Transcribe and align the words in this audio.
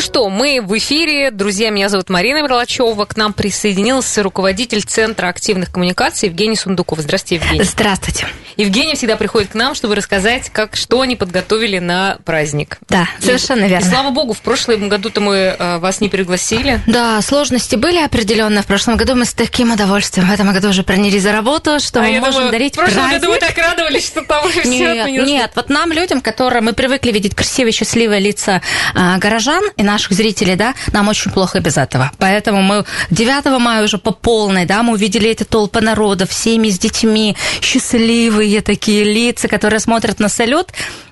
Ну 0.00 0.04
что, 0.04 0.30
мы 0.30 0.62
в 0.62 0.78
эфире. 0.78 1.30
Друзья, 1.30 1.68
меня 1.68 1.90
зовут 1.90 2.08
Марина 2.08 2.40
Мерлачева. 2.40 3.04
К 3.04 3.18
нам 3.18 3.34
присоединился 3.34 4.22
руководитель 4.22 4.82
Центра 4.82 5.28
активных 5.28 5.70
коммуникаций 5.70 6.30
Евгений 6.30 6.56
Сундуков. 6.56 7.00
Здравствуйте, 7.00 7.44
Евгений. 7.44 7.64
Здравствуйте. 7.64 8.26
Евгений 8.56 8.94
всегда 8.94 9.16
приходит 9.16 9.50
к 9.50 9.54
нам, 9.54 9.74
чтобы 9.74 9.94
рассказать, 9.94 10.48
как, 10.48 10.74
что 10.74 11.02
они 11.02 11.16
подготовили 11.16 11.78
на 11.80 12.16
праздник. 12.24 12.78
Да, 12.88 13.08
совершенно 13.18 13.64
и, 13.64 13.68
верно. 13.68 13.84
И, 13.84 13.88
слава 13.90 14.10
богу, 14.10 14.32
в 14.32 14.40
прошлом 14.40 14.88
году-то 14.88 15.20
мы 15.20 15.36
э, 15.36 15.78
вас 15.78 16.00
не 16.00 16.08
пригласили. 16.08 16.80
Да, 16.86 17.20
сложности 17.20 17.76
были 17.76 17.98
определенные. 17.98 18.62
В 18.62 18.66
прошлом 18.66 18.96
году 18.96 19.14
мы 19.16 19.26
с 19.26 19.34
таким 19.34 19.70
удовольствием 19.70 20.28
в 20.28 20.32
этом 20.32 20.50
году 20.50 20.70
уже 20.70 20.82
проняли 20.82 21.18
за 21.18 21.32
работу, 21.32 21.78
что 21.78 22.00
а 22.00 22.04
мы 22.04 22.20
можем 22.20 22.34
думаю, 22.34 22.50
дарить 22.52 22.72
в 22.72 22.76
прошлом 22.76 23.02
праздник. 23.02 23.20
году 23.20 23.32
вы 23.32 23.38
так 23.38 23.58
радовались, 23.58 24.06
что 24.06 24.22
там 24.22 24.48
все 24.48 24.64
Нет, 24.64 25.26
нет, 25.26 25.52
вот 25.54 25.68
нам, 25.68 25.92
людям, 25.92 26.22
которые 26.22 26.62
мы 26.62 26.72
привыкли 26.72 27.12
видеть 27.12 27.34
красивые, 27.34 27.72
счастливые 27.72 28.20
лица 28.20 28.62
а, 28.94 29.18
горожан 29.18 29.62
и 29.76 29.82
наших 29.92 30.12
зрителей, 30.12 30.56
да, 30.56 30.74
нам 30.92 31.08
очень 31.08 31.30
плохо 31.30 31.60
без 31.60 31.76
этого. 31.76 32.10
Поэтому 32.18 32.62
мы 32.62 32.84
9 33.10 33.60
мая 33.60 33.84
уже 33.84 33.98
по 33.98 34.12
полной, 34.12 34.66
да, 34.66 34.82
мы 34.82 34.92
увидели 34.94 35.28
эти 35.28 35.44
толпы 35.44 35.80
народов, 35.80 36.32
семьи 36.32 36.70
с 36.70 36.78
детьми, 36.78 37.36
счастливые 37.60 38.60
такие 38.60 39.04
лица, 39.04 39.48
которые 39.48 39.80
смотрят 39.80 40.20
на 40.20 40.28
салют. 40.28 40.68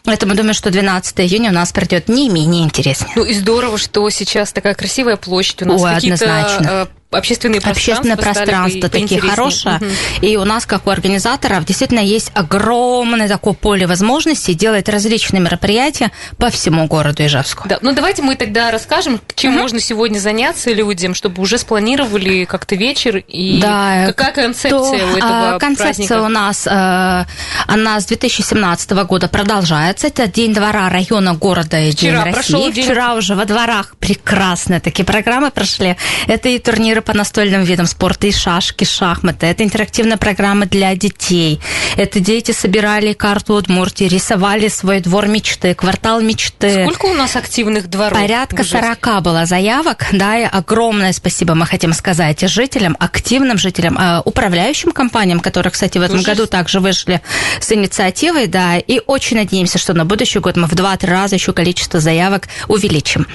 Поэтому 0.09 0.35
думаю, 0.35 0.55
что 0.55 0.71
12 0.71 1.21
июня 1.21 1.51
у 1.51 1.53
нас 1.53 1.71
пройдет 1.71 2.09
не 2.09 2.31
менее 2.31 2.65
интереснее. 2.65 3.13
Ну 3.15 3.25
и 3.25 3.35
здорово, 3.35 3.77
что 3.77 4.09
сейчас 4.09 4.55
такая 4.55 4.73
красивая 4.73 5.17
площадь 5.17 5.61
у 5.61 5.67
нас 5.67 5.83
Ой, 5.83 5.95
однозначно. 5.95 6.67
э, 6.67 6.87
общественные 7.11 7.61
пространства 7.61 8.13
общественное 8.13 8.17
пространство 8.17 8.89
такие 8.89 9.21
хорошие. 9.21 9.77
Мгм. 9.77 9.91
И 10.21 10.37
у 10.37 10.45
нас, 10.45 10.67
как 10.67 10.87
у 10.87 10.91
организаторов, 10.91 11.65
действительно 11.65 12.01
есть 12.01 12.31
огромное 12.35 13.29
такое 13.29 13.55
поле 13.55 13.87
возможностей 13.87 14.55
делать 14.55 14.89
различные 14.89 15.41
мероприятия 15.41 16.11
по 16.37 16.51
всему 16.51 16.87
городу 16.87 17.25
Ижевску. 17.25 17.69
Да, 17.69 17.79
ну 17.81 17.95
давайте 17.95 18.23
мы 18.23 18.37
тогда 18.37 18.71
расскажем, 18.71 19.21
чем 19.35 19.55
можно 19.55 19.81
сегодня 19.81 20.19
заняться 20.19 20.73
людям, 20.73 21.15
чтобы 21.15 21.43
уже 21.43 21.59
спланировали 21.59 22.45
как-то 22.45 22.75
вечер 22.75 23.17
и 23.17 23.59
Да, 23.61 24.07
какая 24.09 24.33
концепция 24.33 24.71
то, 24.71 25.07
у 25.13 25.17
этого 25.17 25.55
а, 25.55 25.59
Концепция 25.59 26.07
праздника? 26.07 26.23
у 26.23 26.29
нас, 26.29 26.67
э, 26.67 27.25
она 27.67 28.01
с 28.01 28.07
2017 28.07 28.91
года 29.05 29.29
продолжается. 29.29 29.98
Это 30.05 30.27
День 30.29 30.55
двора 30.55 30.89
района 30.89 31.35
города 31.35 31.79
и 31.81 31.91
Вчера 31.93 32.25
День 32.25 32.33
прошел 32.33 32.59
России. 32.61 32.73
день- 32.73 32.85
Вчера 32.85 33.15
уже 33.15 33.35
во 33.35 33.45
дворах 33.45 33.97
прекрасные 33.99 34.81
такие 34.81 35.05
программы 35.05 35.51
прошли. 35.51 35.97
Это 36.27 36.49
и 36.49 36.59
турниры 36.59 37.01
по 37.01 37.15
настольным 37.15 37.63
видам 37.65 37.87
спорта, 37.87 38.27
и 38.27 38.33
шашки, 38.33 38.85
шахматы. 38.85 39.47
Это 39.47 39.65
интерактивные 39.65 40.17
программы 40.17 40.67
для 40.67 40.95
детей. 40.95 41.61
Это 41.97 42.21
дети 42.21 42.53
собирали 42.53 43.13
карту 43.13 43.55
Удмуртии, 43.55 44.05
рисовали 44.05 44.69
свой 44.69 45.01
двор 45.01 45.27
мечты, 45.27 45.75
квартал 45.75 46.21
мечты. 46.21 46.85
Сколько 46.93 47.07
у 47.07 47.15
нас 47.15 47.37
активных 47.37 47.89
дворов? 47.89 48.19
Порядка 48.19 48.57
в 48.63 48.67
Ижевске? 48.67 48.79
40 49.03 49.23
было 49.23 49.47
заявок, 49.47 50.07
да, 50.13 50.39
и 50.39 50.45
огромное 50.45 51.13
спасибо 51.13 51.55
мы 51.55 51.67
хотим 51.67 51.93
сказать 51.93 52.41
жителям, 52.49 52.97
активным 53.01 53.59
жителям, 53.59 53.97
э, 53.99 54.23
управляющим 54.25 54.93
компаниям, 54.93 55.41
которые, 55.41 55.71
кстати, 55.73 55.99
в 55.99 56.03
этом 56.03 56.19
Тоже 56.19 56.27
году 56.27 56.47
также 56.47 56.81
вышли 56.81 57.21
с 57.61 57.73
инициативой, 57.73 58.47
да, 58.47 58.77
и 58.79 59.01
очень 59.07 59.37
надеемся, 59.39 59.79
что 59.79 59.88
на 59.95 60.05
будущий 60.05 60.39
год 60.39 60.57
мы 60.57 60.67
в 60.67 60.73
2-3 60.73 61.07
раза 61.07 61.35
еще 61.37 61.53
количество 61.53 62.01
заявок 62.01 62.49
увеличим. 62.69 63.27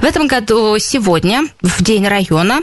В 0.00 0.04
этом 0.04 0.26
году 0.26 0.78
сегодня, 0.78 1.44
в 1.60 1.82
день 1.82 2.06
района, 2.06 2.60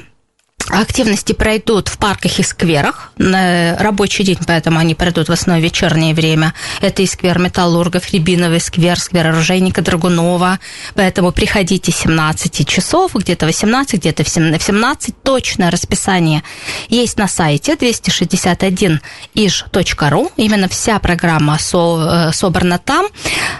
Активности 0.67 1.31
пройдут 1.33 1.87
в 1.87 1.97
парках 1.97 2.37
и 2.39 2.43
скверах. 2.43 3.11
На 3.17 3.75
рабочий 3.79 4.23
день, 4.23 4.37
поэтому 4.45 4.77
они 4.77 4.93
пройдут 4.93 5.27
в 5.27 5.31
основном 5.31 5.63
вечернее 5.63 6.13
время. 6.13 6.53
Это 6.81 7.01
и 7.01 7.07
сквер 7.07 7.39
Металлургов, 7.39 8.13
Рябиновый 8.13 8.59
сквер, 8.59 8.99
сквер 8.99 9.25
Оружейника 9.27 9.81
Драгунова. 9.81 10.59
Поэтому 10.93 11.31
приходите 11.31 11.91
17 11.91 12.67
часов, 12.67 13.15
где-то 13.15 13.47
18, 13.47 13.99
где-то 13.99 14.23
в 14.23 14.29
17. 14.29 15.15
Точное 15.23 15.71
расписание 15.71 16.43
есть 16.87 17.17
на 17.17 17.27
сайте 17.27 17.73
261иж.ру. 17.73 20.31
Именно 20.37 20.69
вся 20.69 20.99
программа 20.99 21.57
со- 21.57 22.27
э, 22.29 22.33
собрана 22.33 22.77
там. 22.77 23.07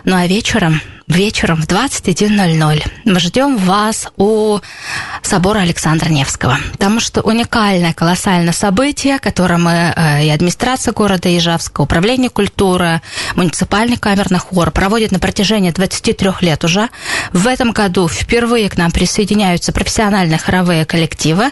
Ну 0.04 0.16
а 0.16 0.28
вечером 0.28 0.80
вечером 1.10 1.62
в 1.62 1.66
21.00 1.66 2.84
мы 3.06 3.20
ждем 3.20 3.58
вас 3.58 4.08
у 4.16 4.60
собора 5.22 5.60
Александра 5.60 6.10
Невского. 6.10 6.58
Потому 6.72 7.00
что 7.00 7.22
уникальное, 7.22 7.94
колоссальное 7.94 8.54
событие, 8.54 9.20
которое 9.20 9.58
мы 9.58 9.94
э, 9.96 10.26
и 10.26 10.30
администрация 10.30 10.94
города 10.94 11.36
Ижевска, 11.36 11.82
управление 11.82 12.30
культуры, 12.30 13.02
муниципальный 13.36 13.98
камерный 13.98 14.40
хор 14.40 14.72
проводит 14.72 15.12
на 15.12 15.20
протяжении 15.20 15.72
23 15.72 16.32
лет 16.42 16.64
уже. 16.64 16.90
В 17.34 17.48
этом 17.48 17.72
году 17.72 18.08
впервые 18.08 18.70
к 18.70 18.78
нам 18.78 18.92
присоединяются 18.92 19.74
профессиональные 19.74 20.38
хоровые 20.38 20.86
коллективы. 20.86 21.52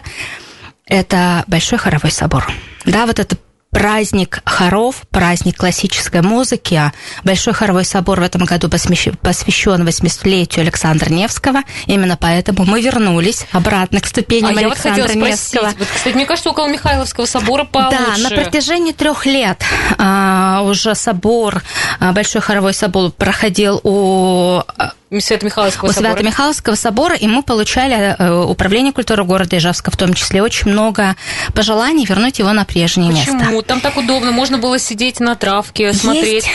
Это 0.86 1.44
Большой 1.46 1.78
хоровой 1.78 2.10
собор. 2.10 2.50
Да, 2.86 3.04
вот 3.04 3.18
это 3.18 3.36
праздник 3.70 4.40
хоров, 4.44 5.02
праздник 5.10 5.56
классической 5.56 6.22
музыки. 6.22 6.92
Большой 7.24 7.52
хоровой 7.54 7.84
собор 7.84 8.20
в 8.20 8.22
этом 8.22 8.44
году 8.44 8.68
посвящ- 8.68 9.16
посвящен 9.18 9.86
80-летию 9.86 10.62
Александра 10.62 11.10
Невского. 11.10 11.60
Именно 11.86 12.16
поэтому 12.16 12.64
мы 12.64 12.80
вернулись 12.80 13.46
обратно 13.52 14.00
к 14.00 14.04
А 14.04 14.08
ступеням 14.08 14.56
я 14.58 14.68
вот 14.68 14.78
хотела 14.78 14.94
Александра 15.06 15.20
спросить, 15.26 15.54
Невского. 15.54 15.74
вот, 15.78 15.88
кстати, 15.94 16.14
мне 16.14 16.26
кажется, 16.26 16.50
около 16.50 16.68
Михайловского 16.68 17.26
собора 17.26 17.64
получше. 17.64 17.98
Да, 18.22 18.28
на 18.30 18.30
протяжении 18.30 18.92
трех 18.92 19.26
лет 19.26 19.62
а, 19.98 20.62
уже 20.64 20.94
собор, 20.94 21.62
а, 22.00 22.12
Большой 22.12 22.40
хоровой 22.40 22.74
собор 22.74 23.10
проходил 23.12 23.80
у 23.84 24.62
а, 25.10 25.20
Свято-Михайловского 25.20 25.88
у 25.88 25.92
собора. 25.92 26.12
Свято-Михайловского 26.12 26.74
собора, 26.74 27.14
и 27.14 27.26
мы 27.26 27.42
получали 27.42 28.14
э, 28.18 28.42
управление 28.42 28.92
культуры 28.92 29.24
города 29.24 29.56
Ижевска 29.56 29.90
в 29.90 29.96
том 29.96 30.14
числе 30.14 30.42
очень 30.42 30.70
много 30.70 31.16
пожеланий 31.54 32.04
вернуть 32.04 32.38
его 32.38 32.52
на 32.52 32.64
прежнее 32.64 33.10
место. 33.12 33.32
Почему? 33.38 33.62
Там 33.62 33.80
так 33.80 33.96
удобно, 33.96 34.32
можно 34.32 34.58
было 34.58 34.78
сидеть 34.78 35.20
на 35.20 35.34
травке, 35.34 35.92
смотреть. 35.92 36.44
Есть, 36.44 36.48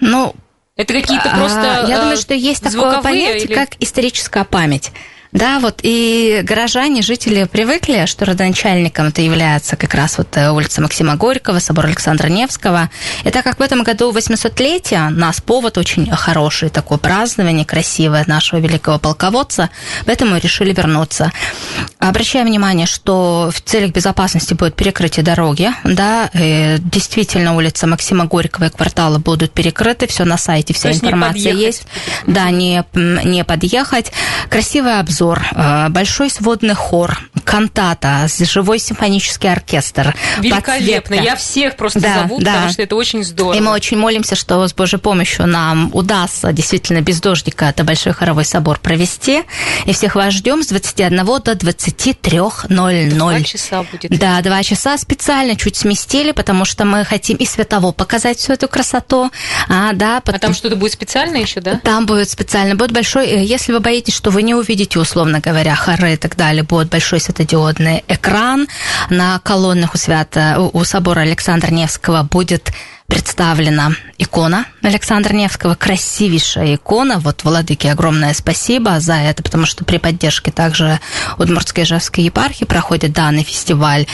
ну, 0.00 0.34
Это 0.76 0.92
какие-то 0.94 1.30
а, 1.30 1.36
просто 1.36 1.84
я 1.88 1.96
э, 1.96 2.00
думаю, 2.00 2.16
что 2.16 2.34
есть 2.34 2.62
такое 2.62 3.00
понятие, 3.00 3.44
или- 3.44 3.54
как 3.54 3.70
историческая 3.78 4.44
память. 4.44 4.90
Да, 5.32 5.60
вот 5.60 5.80
и 5.82 6.42
горожане, 6.44 7.00
жители 7.00 7.44
привыкли, 7.44 8.04
что 8.04 8.26
родоначальником 8.26 9.06
это 9.06 9.22
является 9.22 9.76
как 9.76 9.94
раз 9.94 10.18
вот 10.18 10.36
э, 10.36 10.50
улица 10.50 10.82
Максима 10.82 11.16
Горького, 11.16 11.58
собор 11.58 11.86
Александра 11.86 12.28
Невского. 12.28 12.90
И 13.24 13.30
так 13.30 13.42
как 13.42 13.58
в 13.58 13.62
этом 13.62 13.82
году 13.82 14.12
800-летие, 14.12 15.06
у 15.06 15.10
нас 15.10 15.40
повод 15.40 15.78
очень 15.78 16.10
хороший, 16.10 16.68
такое 16.68 16.98
празднование 16.98 17.64
красивое 17.64 18.24
нашего 18.26 18.60
великого 18.60 18.98
полководца, 18.98 19.70
поэтому 20.04 20.36
решили 20.36 20.74
вернуться. 20.74 21.32
Обращаем 21.98 22.46
внимание, 22.46 22.86
что 22.86 23.50
в 23.54 23.60
целях 23.62 23.92
безопасности 23.92 24.52
будет 24.52 24.76
перекрытие 24.76 25.24
дороги, 25.24 25.70
да, 25.84 26.28
э, 26.34 26.76
действительно 26.78 27.56
улица 27.56 27.86
Максима 27.86 28.26
Горького 28.26 28.66
и 28.66 28.68
квартала 28.68 29.16
будут 29.16 29.52
перекрыты, 29.52 30.06
все 30.06 30.26
на 30.26 30.36
сайте, 30.36 30.74
вся 30.74 30.82
То 30.82 30.88
есть 30.88 31.04
информация 31.04 31.52
подъехать. 31.52 31.62
есть. 31.62 31.86
Да, 32.26 32.50
не, 32.50 32.84
не 32.94 33.44
подъехать. 33.44 34.12
Красивый 34.50 34.98
обзор, 34.98 35.21
э, 35.30 35.88
большой 35.90 36.30
сводный 36.30 36.74
хор, 36.74 37.18
кантата, 37.44 38.26
живой 38.40 38.78
симфонический 38.78 39.50
оркестр. 39.50 40.14
Великолепно. 40.38 40.62
подсветка. 40.76 41.14
Я 41.14 41.36
всех 41.36 41.76
просто 41.76 42.00
Да, 42.00 42.22
зову, 42.22 42.38
да. 42.40 42.52
потому 42.54 42.72
что 42.72 42.82
это 42.82 42.96
очень 42.96 43.22
здорово. 43.24 43.54
И 43.54 43.60
мы 43.60 43.70
очень 43.72 43.96
молимся, 43.96 44.34
что 44.36 44.66
с 44.66 44.74
Божьей 44.74 44.98
помощью 44.98 45.46
нам 45.46 45.90
удастся 45.92 46.52
действительно 46.52 47.00
без 47.00 47.20
дождика 47.20 47.66
это 47.66 47.84
Большой 47.84 48.12
хоровой 48.12 48.44
собор 48.44 48.78
провести. 48.78 49.42
И 49.86 49.92
всех 49.92 50.14
вас 50.14 50.32
ждем 50.34 50.62
с 50.62 50.68
21 50.68 51.24
до 51.24 51.52
23.00. 51.52 53.10
Два 53.10 53.40
часа 53.42 53.82
будет. 53.82 54.18
Да, 54.18 54.40
два 54.42 54.62
часа 54.62 54.96
специально 54.98 55.56
чуть 55.56 55.76
сместили, 55.76 56.32
потому 56.32 56.64
что 56.64 56.84
мы 56.84 57.04
хотим 57.04 57.36
и 57.36 57.46
светово 57.46 57.92
показать 57.92 58.38
всю 58.38 58.52
эту 58.54 58.68
красоту. 58.68 59.30
А, 59.68 59.92
да, 59.92 60.18
А 60.18 60.20
потом- 60.20 60.40
там 60.40 60.54
что-то 60.54 60.76
будет 60.76 60.92
специальное 60.92 61.40
еще, 61.42 61.60
да? 61.60 61.80
там 61.82 62.06
будет 62.06 62.30
специально, 62.30 62.74
будет 62.74 62.92
большой, 62.92 63.26
э, 63.26 63.44
если 63.44 63.72
вы 63.72 63.80
боитесь, 63.80 64.14
что 64.14 64.30
вы 64.30 64.42
не 64.42 64.54
увидите, 64.54 64.98
условно 65.12 65.40
говоря, 65.40 65.74
хоры 65.76 66.14
и 66.14 66.16
так 66.16 66.36
далее, 66.36 66.62
будет 66.62 66.88
большой 66.88 67.20
светодиодный 67.20 68.02
экран. 68.08 68.66
На 69.10 69.38
колоннах 69.40 69.94
у, 69.94 69.98
свято, 69.98 70.56
у, 70.58 70.78
у 70.78 70.84
собора 70.84 71.20
Александра 71.20 71.70
Невского 71.70 72.22
будет 72.22 72.72
представлена 73.12 73.92
икона 74.16 74.64
Александра 74.82 75.34
Невского, 75.34 75.74
красивейшая 75.74 76.76
икона. 76.76 77.18
Вот 77.18 77.44
Владыке 77.44 77.92
огромное 77.92 78.32
спасибо 78.32 79.00
за 79.00 79.16
это, 79.16 79.42
потому 79.42 79.66
что 79.66 79.84
при 79.84 79.98
поддержке 79.98 80.50
также 80.50 80.98
Удмуртской 81.36 81.84
Ижевской 81.84 82.24
епархии 82.24 82.64
проходит 82.64 83.12
данный 83.12 83.42
фестиваль. 83.42 84.06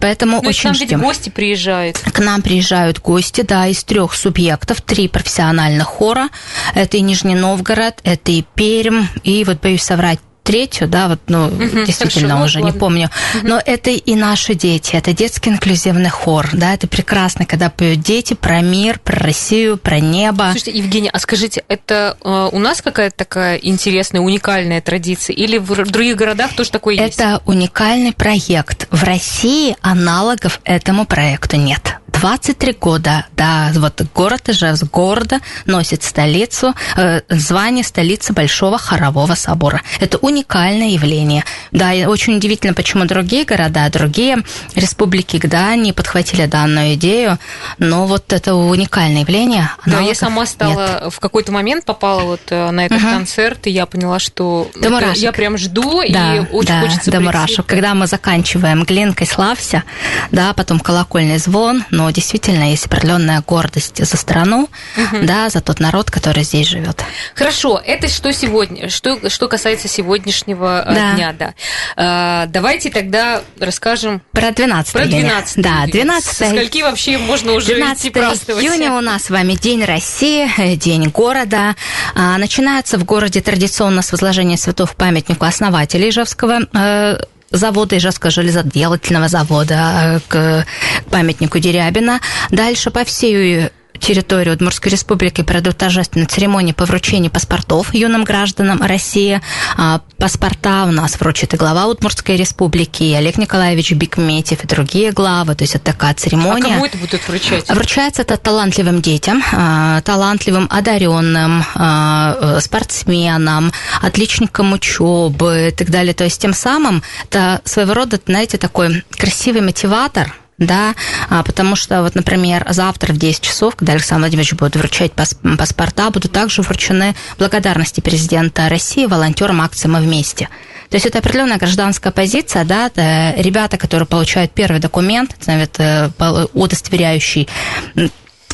Поэтому 0.00 0.38
Ну, 0.38 0.42
и 0.42 0.46
к 0.46 0.48
очень 0.48 0.70
нам 0.70 0.78
ведь 0.78 0.88
ждем. 0.88 1.02
гости 1.02 1.28
приезжают. 1.28 1.98
К 1.98 2.18
нам 2.18 2.42
приезжают 2.42 2.98
гости, 2.98 3.42
да, 3.42 3.68
из 3.68 3.84
трех 3.84 4.12
субъектов, 4.14 4.80
три 4.80 5.06
профессиональных 5.06 5.86
хора. 5.86 6.30
Это 6.74 6.96
и 6.96 7.02
Нижний 7.02 7.36
Новгород, 7.36 8.00
это 8.02 8.32
и 8.32 8.42
Пермь, 8.56 9.06
и 9.22 9.44
вот 9.44 9.60
боюсь 9.60 9.84
соврать, 9.84 10.18
третью, 10.42 10.88
да, 10.88 11.08
вот, 11.08 11.20
ну, 11.28 11.46
угу, 11.46 11.84
действительно 11.84 12.34
хорошо, 12.34 12.44
уже 12.44 12.58
ладно. 12.60 12.72
не 12.72 12.78
помню. 12.78 13.10
Угу. 13.36 13.46
Но 13.46 13.60
это 13.64 13.90
и 13.90 14.14
наши 14.14 14.54
дети, 14.54 14.96
это 14.96 15.12
детский 15.12 15.50
инклюзивный 15.50 16.10
хор, 16.10 16.48
да, 16.52 16.74
это 16.74 16.86
прекрасно, 16.86 17.46
когда 17.46 17.70
поют 17.70 18.00
дети 18.00 18.34
про 18.34 18.60
мир, 18.60 18.98
про 18.98 19.18
Россию, 19.18 19.76
про 19.76 20.00
небо. 20.00 20.48
Слушайте, 20.52 20.78
Евгения, 20.78 21.10
а 21.10 21.18
скажите, 21.18 21.64
это 21.68 22.16
э, 22.22 22.48
у 22.52 22.58
нас 22.58 22.82
какая-то 22.82 23.16
такая 23.16 23.56
интересная, 23.56 24.20
уникальная 24.20 24.80
традиция, 24.80 25.34
или 25.34 25.58
в 25.58 25.90
других 25.90 26.16
городах 26.16 26.54
тоже 26.54 26.70
такое 26.70 26.94
есть? 26.94 27.18
Это 27.18 27.42
уникальный 27.46 28.12
проект. 28.12 28.88
В 28.90 29.04
России 29.04 29.76
аналогов 29.80 30.60
этому 30.64 31.04
проекту 31.06 31.56
нет. 31.56 31.99
23 32.20 32.72
года, 32.78 33.24
да, 33.34 33.70
вот 33.74 34.02
город 34.14 34.50
Ижевск, 34.50 34.84
города 34.92 35.40
носит 35.64 36.02
столицу, 36.02 36.74
э, 36.96 37.22
звание 37.30 37.82
столицы 37.82 38.34
Большого 38.34 38.76
Хорового 38.76 39.34
собора. 39.34 39.80
Это 40.00 40.18
уникальное 40.18 40.90
явление. 40.90 41.44
Да, 41.72 41.94
и 41.94 42.04
очень 42.04 42.36
удивительно, 42.36 42.74
почему 42.74 43.06
другие 43.06 43.46
города, 43.46 43.88
другие 43.90 44.42
республики, 44.74 45.40
да, 45.46 45.74
не 45.76 45.94
подхватили 45.94 46.44
данную 46.44 46.94
идею, 46.94 47.38
но 47.78 48.04
вот 48.04 48.34
это 48.34 48.54
уникальное 48.54 49.22
явление. 49.22 49.70
Да, 49.86 50.00
я 50.00 50.14
сама 50.14 50.44
стала 50.44 51.00
нет. 51.04 51.14
в 51.14 51.20
какой-то 51.20 51.52
момент 51.52 51.86
попала 51.86 52.20
вот 52.22 52.42
э, 52.50 52.70
на 52.70 52.84
этот 52.84 52.98
угу. 52.98 53.08
концерт, 53.08 53.66
и 53.66 53.70
я 53.70 53.86
поняла, 53.86 54.18
что 54.18 54.70
это, 54.78 55.12
я 55.14 55.32
прям 55.32 55.56
жду, 55.56 56.02
да, 56.10 56.36
и 56.36 56.40
очень 56.40 56.68
да, 56.68 56.80
хочется 56.82 57.10
до 57.10 57.16
прийти. 57.16 57.24
мурашек. 57.24 57.64
Когда 57.64 57.94
мы 57.94 58.06
заканчиваем 58.06 58.84
«Глинкой 58.84 59.26
славься», 59.26 59.84
да, 60.30 60.52
потом 60.52 60.80
колокольный 60.80 61.38
звон, 61.38 61.82
но 61.90 62.09
действительно 62.12 62.70
есть 62.70 62.86
определенная 62.86 63.42
гордость 63.46 64.04
за 64.04 64.16
страну, 64.16 64.68
угу. 64.96 65.22
да, 65.22 65.48
за 65.48 65.60
тот 65.60 65.80
народ, 65.80 66.10
который 66.10 66.42
здесь 66.44 66.68
живет. 66.68 67.02
Хорошо, 67.34 67.80
это 67.84 68.08
что 68.08 68.32
сегодня, 68.32 68.88
что, 68.88 69.28
что 69.28 69.48
касается 69.48 69.88
сегодняшнего 69.88 70.84
э, 70.86 70.94
да. 70.94 71.14
дня, 71.14 71.32
да. 71.32 71.54
А, 71.96 72.46
давайте 72.46 72.90
тогда 72.90 73.42
расскажем 73.58 74.22
про 74.32 74.52
12 74.52 74.92
Про 74.92 75.06
12 75.06 75.62
Да, 75.62 75.86
12 75.86 76.36
Со 76.36 76.46
скольки 76.46 76.82
вообще 76.82 77.18
можно 77.18 77.52
уже 77.52 77.74
12 77.74 78.00
идти 78.00 78.10
праздновать? 78.10 78.64
июня 78.64 78.92
у 78.92 79.00
нас 79.00 79.24
с 79.24 79.30
вами 79.30 79.54
День 79.54 79.84
России, 79.84 80.48
э, 80.58 80.76
День 80.76 81.08
города. 81.08 81.76
А, 82.14 82.38
начинается 82.38 82.98
в 82.98 83.04
городе 83.04 83.40
традиционно 83.40 84.02
с 84.02 84.12
возложения 84.12 84.56
цветов 84.56 84.96
памятнику 84.96 85.44
основателя 85.44 86.08
Ижевского 86.08 86.60
э, 86.72 87.18
завода 87.50 87.96
Ижевского 87.96 88.30
железоделательного 88.30 89.28
завода 89.28 90.20
к 90.28 90.66
памятнику 91.10 91.58
Дерябина. 91.58 92.20
Дальше 92.50 92.90
по 92.90 93.04
всей 93.04 93.70
территорию 94.00 94.54
Удмуртской 94.54 94.90
республики 94.90 95.42
пройдут 95.42 95.76
торжественные 95.76 96.26
церемонии 96.26 96.72
по 96.72 96.84
вручению 96.84 97.30
паспортов 97.30 97.94
юным 97.94 98.24
гражданам 98.24 98.82
России. 98.82 99.40
А, 99.76 100.00
паспорта 100.16 100.84
у 100.84 100.90
нас 100.90 101.20
вручит 101.20 101.54
и 101.54 101.56
глава 101.56 101.86
Удмуртской 101.86 102.36
республики, 102.36 103.02
и 103.02 103.12
Олег 103.12 103.38
Николаевич 103.38 103.92
Бикметьев, 103.92 104.64
и 104.64 104.66
другие 104.66 105.12
главы. 105.12 105.54
То 105.54 105.64
есть 105.64 105.74
это 105.74 105.92
такая 105.92 106.14
церемония. 106.14 106.66
А 106.66 106.74
кому 106.74 106.86
это 106.86 106.98
будут 106.98 107.28
вручать? 107.28 107.68
Вручается 107.68 108.22
это 108.22 108.36
талантливым 108.36 109.02
детям, 109.02 109.42
а, 109.52 110.00
талантливым, 110.00 110.66
одаренным, 110.70 111.64
а, 111.74 112.58
спортсменам, 112.60 113.72
отличникам 114.00 114.72
учебы 114.72 115.68
и 115.68 115.70
так 115.70 115.90
далее. 115.90 116.14
То 116.14 116.24
есть 116.24 116.40
тем 116.40 116.54
самым 116.54 117.02
это 117.24 117.60
своего 117.64 117.94
рода, 117.94 118.18
знаете, 118.26 118.58
такой 118.58 119.04
красивый 119.10 119.60
мотиватор– 119.60 120.34
да, 120.60 120.94
а, 121.30 121.42
потому 121.42 121.74
что, 121.74 122.02
вот, 122.02 122.14
например, 122.14 122.64
завтра 122.68 123.12
в 123.12 123.16
10 123.16 123.40
часов, 123.40 123.74
когда 123.74 123.94
Александр 123.94 124.24
Владимирович 124.24 124.52
будет 124.52 124.76
вручать 124.76 125.12
паспорта, 125.12 126.10
будут 126.10 126.32
также 126.32 126.62
вручены 126.62 127.16
благодарности 127.38 128.00
президента 128.00 128.68
России 128.68 129.06
волонтерам 129.06 129.62
акции 129.62 129.88
«Мы 129.88 130.00
вместе». 130.00 130.48
То 130.90 130.96
есть 130.96 131.06
это 131.06 131.18
определенная 131.18 131.56
гражданская 131.56 132.12
позиция, 132.12 132.64
да, 132.64 132.86
это 132.86 133.34
ребята, 133.40 133.78
которые 133.78 134.06
получают 134.06 134.52
первый 134.52 134.80
документ, 134.80 135.34
это 135.46 136.12
удостоверяющий 136.52 137.48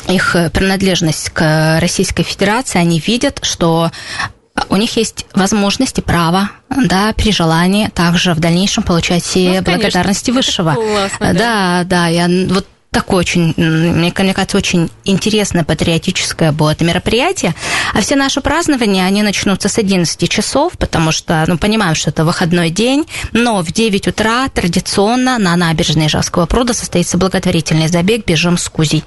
их 0.07 0.35
принадлежность 0.53 1.31
к 1.31 1.79
Российской 1.81 2.23
Федерации, 2.23 2.79
они 2.79 2.99
видят, 3.05 3.39
что 3.41 3.91
у 4.69 4.75
них 4.75 4.97
есть 4.97 5.25
возможность 5.33 5.97
и 5.99 6.01
право, 6.01 6.49
да, 6.69 7.13
при 7.15 7.31
желании 7.31 7.89
также 7.89 8.33
в 8.33 8.39
дальнейшем 8.39 8.83
получать 8.83 9.29
ну, 9.35 9.61
благодарности 9.61 10.31
высшего. 10.31 10.73
Классно, 10.73 11.33
да, 11.33 11.33
да, 11.33 11.83
да, 11.83 12.07
я 12.07 12.27
вот 12.53 12.65
такое 12.91 13.19
очень, 13.19 13.53
мне 13.57 14.11
кажется, 14.11 14.57
очень 14.57 14.89
интересное 15.03 15.63
патриотическое 15.63 16.51
будет 16.51 16.81
мероприятие. 16.81 17.53
А 17.93 18.01
все 18.01 18.15
наши 18.15 18.41
празднования, 18.41 19.05
они 19.05 19.21
начнутся 19.23 19.69
с 19.69 19.77
11 19.77 20.29
часов, 20.29 20.73
потому 20.77 21.11
что, 21.11 21.43
ну, 21.47 21.57
понимаем, 21.57 21.95
что 21.95 22.09
это 22.09 22.25
выходной 22.25 22.69
день, 22.69 23.05
но 23.33 23.61
в 23.61 23.71
9 23.71 24.07
утра 24.07 24.47
традиционно 24.49 25.37
на 25.37 25.55
набережной 25.55 26.07
Ижевского 26.07 26.45
пруда 26.45 26.73
состоится 26.73 27.17
благотворительный 27.17 27.87
забег 27.87 28.25
«Бежим 28.25 28.57
с 28.57 28.67
Кузей». 28.69 29.03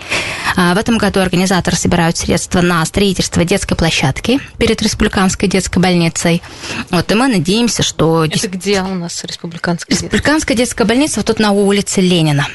А 0.56 0.74
в 0.74 0.78
этом 0.78 0.98
году 0.98 1.20
организаторы 1.20 1.76
собирают 1.76 2.16
средства 2.16 2.60
на 2.60 2.84
строительство 2.84 3.44
детской 3.44 3.74
площадки 3.74 4.40
перед 4.58 4.80
Республиканской 4.82 5.48
детской 5.48 5.78
больницей. 5.78 6.42
Вот, 6.90 7.10
и 7.10 7.14
мы 7.14 7.28
надеемся, 7.28 7.82
что... 7.82 8.24
Это 8.24 8.48
где 8.48 8.82
у 8.82 8.94
нас 8.94 9.24
Республиканская 9.24 9.88
детская? 9.88 10.06
Республиканская 10.06 10.56
детская 10.56 10.84
больница 10.84 11.20
вот 11.20 11.26
тут 11.26 11.38
на 11.38 11.52
улице 11.52 12.00
Ленина. 12.00 12.46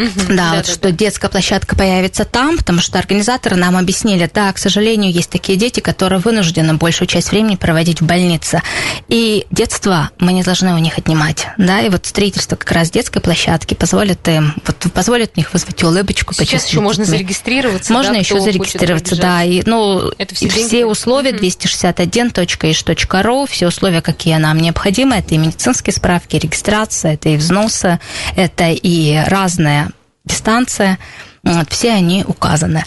Угу, 0.00 0.08
да, 0.28 0.34
да, 0.34 0.54
вот 0.56 0.66
да, 0.66 0.72
что 0.72 0.88
да. 0.88 0.92
детская 0.92 1.28
площадка 1.28 1.76
появится 1.76 2.24
там, 2.24 2.56
потому 2.56 2.80
что 2.80 2.98
организаторы 2.98 3.56
нам 3.56 3.76
объяснили, 3.76 4.30
да, 4.32 4.50
к 4.52 4.58
сожалению, 4.58 5.12
есть 5.12 5.28
такие 5.28 5.58
дети, 5.58 5.80
которые 5.80 6.20
вынуждены 6.20 6.72
большую 6.74 7.06
часть 7.06 7.32
времени 7.32 7.56
проводить 7.56 8.00
в 8.00 8.06
больнице. 8.06 8.62
И 9.08 9.46
детство 9.50 10.08
мы 10.18 10.32
не 10.32 10.42
должны 10.42 10.72
у 10.74 10.78
них 10.78 10.96
отнимать. 10.96 11.48
Да, 11.58 11.80
и 11.80 11.90
вот 11.90 12.06
строительство 12.06 12.56
как 12.56 12.72
раз 12.72 12.90
детской 12.90 13.20
площадки 13.20 13.74
позволит 13.74 14.26
им, 14.28 14.54
вот 14.64 14.76
позволит 14.94 15.32
у 15.36 15.40
них 15.40 15.52
вызвать 15.52 15.82
улыбочку. 15.82 16.32
Сейчас 16.32 16.66
еще 16.66 16.80
можно 16.80 17.04
зарегистрироваться. 17.04 17.92
Можно 17.92 18.14
да, 18.14 18.20
еще 18.20 18.40
зарегистрироваться, 18.40 19.16
да. 19.16 19.44
И, 19.44 19.62
ну, 19.66 20.10
Это 20.16 20.34
все, 20.34 20.46
и 20.46 20.48
все 20.48 20.86
условия 20.86 21.32
261.ish.ru, 21.32 23.46
все 23.50 23.66
условия, 23.66 24.00
какие 24.00 24.36
нам 24.36 24.56
необходимы, 24.56 25.16
это 25.16 25.34
и 25.34 25.38
медицинские 25.38 25.92
справки, 25.92 26.36
и 26.36 26.38
регистрация, 26.38 27.12
это 27.14 27.28
и 27.28 27.36
взносы, 27.36 27.98
это 28.34 28.70
и 28.70 29.22
разные 29.26 29.89
дистанция, 30.30 30.98
вот, 31.42 31.70
все 31.70 31.92
они 31.92 32.24
указаны. 32.26 32.84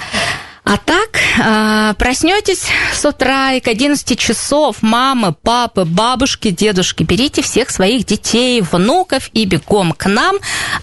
А 0.65 0.77
так, 0.77 1.09
а, 1.43 1.93
проснетесь 1.95 2.67
с 2.93 3.03
утра 3.03 3.51
и 3.51 3.59
к 3.59 3.67
11 3.67 4.17
часов 4.17 4.77
мамы, 4.81 5.33
папы, 5.33 5.83
бабушки, 5.83 6.51
дедушки, 6.51 7.03
берите 7.03 7.41
всех 7.41 7.69
своих 7.69 8.05
детей, 8.05 8.61
внуков 8.61 9.29
и 9.33 9.43
бегом 9.43 9.91
к 9.91 10.05
нам 10.05 10.37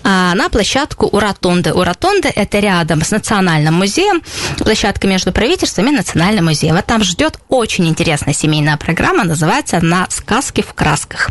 а, 0.05 0.35
на 0.35 0.51
площадку 0.51 1.09
у 1.11 1.19
Ротонды. 1.19 1.73
У 1.73 1.83
Ротонды 1.83 2.29
это 2.29 2.59
рядом 2.59 3.03
с 3.03 3.11
Национальным 3.11 3.73
музеем, 3.73 4.21
площадка 4.59 5.07
между 5.07 5.33
правительством 5.33 5.89
и 5.89 5.93
Национальным 5.93 6.45
музеем. 6.45 6.77
Вот 6.77 6.85
там 6.85 7.03
ждет 7.03 7.39
очень 7.49 7.89
интересная 7.89 8.35
семейная 8.35 8.77
программа, 8.77 9.25
называется 9.25 9.79
она 9.79 10.07
«Сказки 10.11 10.61
в 10.61 10.75
красках». 10.75 11.31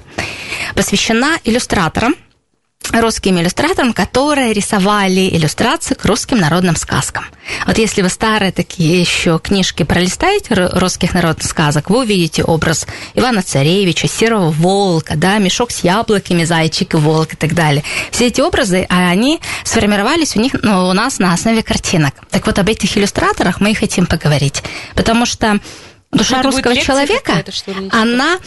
Посвящена 0.73 1.37
иллюстраторам, 1.43 2.15
русским 2.91 3.39
иллюстраторам, 3.39 3.93
которые 3.93 4.53
рисовали 4.53 5.29
иллюстрации 5.29 5.93
к 5.93 6.05
русским 6.05 6.39
народным 6.39 6.75
сказкам. 6.75 7.25
Вот 7.65 7.77
если 7.77 8.01
вы 8.01 8.09
старые 8.09 8.51
такие 8.51 8.99
еще 8.99 9.39
книжки 9.39 9.83
пролистаете 9.83 10.53
русских 10.73 11.13
народных 11.13 11.47
сказок, 11.47 11.89
вы 11.89 11.99
увидите 11.99 12.43
образ 12.43 12.87
Ивана 13.15 13.41
Царевича, 13.41 14.07
Серого 14.07 14.51
Волка, 14.51 15.15
да, 15.15 15.37
мешок 15.37 15.71
с 15.71 15.83
яблоками, 15.83 16.43
зайчик 16.43 16.93
и 16.93 16.97
волк 16.97 17.33
и 17.33 17.35
так 17.35 17.53
далее. 17.53 17.83
Все 18.11 18.27
эти 18.27 18.41
образы, 18.41 18.85
а 18.89 19.09
они 19.09 19.39
сформировались 19.63 20.35
у 20.35 20.39
них, 20.39 20.53
ну, 20.61 20.87
у 20.87 20.93
нас 20.93 21.19
на 21.19 21.33
основе 21.33 21.63
картинок. 21.63 22.13
Так 22.29 22.45
вот, 22.45 22.59
об 22.59 22.69
этих 22.69 22.97
иллюстраторах 22.97 23.59
мы 23.61 23.71
и 23.71 23.75
хотим 23.75 24.05
поговорить, 24.05 24.63
потому 24.95 25.25
что 25.25 25.59
Душа 26.11 26.39
это 26.39 26.47
русского 26.47 26.75
человека, 26.75 27.43
она 27.91 28.39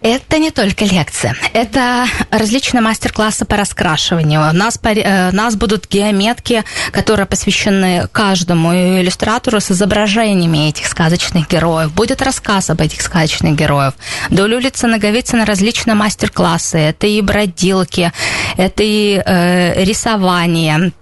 это 0.00 0.38
не 0.38 0.52
только 0.52 0.84
лекция, 0.84 1.34
это 1.52 2.06
различные 2.30 2.80
мастер-классы 2.80 3.44
по 3.44 3.56
раскрашиванию. 3.56 4.40
У 4.48 4.52
нас, 4.52 4.78
э, 4.84 5.30
у 5.30 5.34
нас 5.34 5.56
будут 5.56 5.88
геометки, 5.88 6.62
которые 6.92 7.26
посвящены 7.26 8.06
каждому 8.12 8.72
иллюстратору 8.72 9.60
с 9.60 9.72
изображениями 9.72 10.68
этих 10.68 10.86
сказочных 10.86 11.48
героев. 11.48 11.92
Будет 11.92 12.22
рассказ 12.22 12.70
об 12.70 12.80
этих 12.80 13.02
сказочных 13.02 13.56
героев. 13.56 13.94
Вдоль 14.30 14.54
улицы 14.54 14.86
Наговицына 14.86 15.44
различные 15.44 15.94
мастер-классы. 15.94 16.78
Это 16.78 17.08
и 17.08 17.20
бродилки, 17.20 18.12
это 18.56 18.84
и 18.84 19.20
э, 19.24 19.82
рисование, 19.82 20.92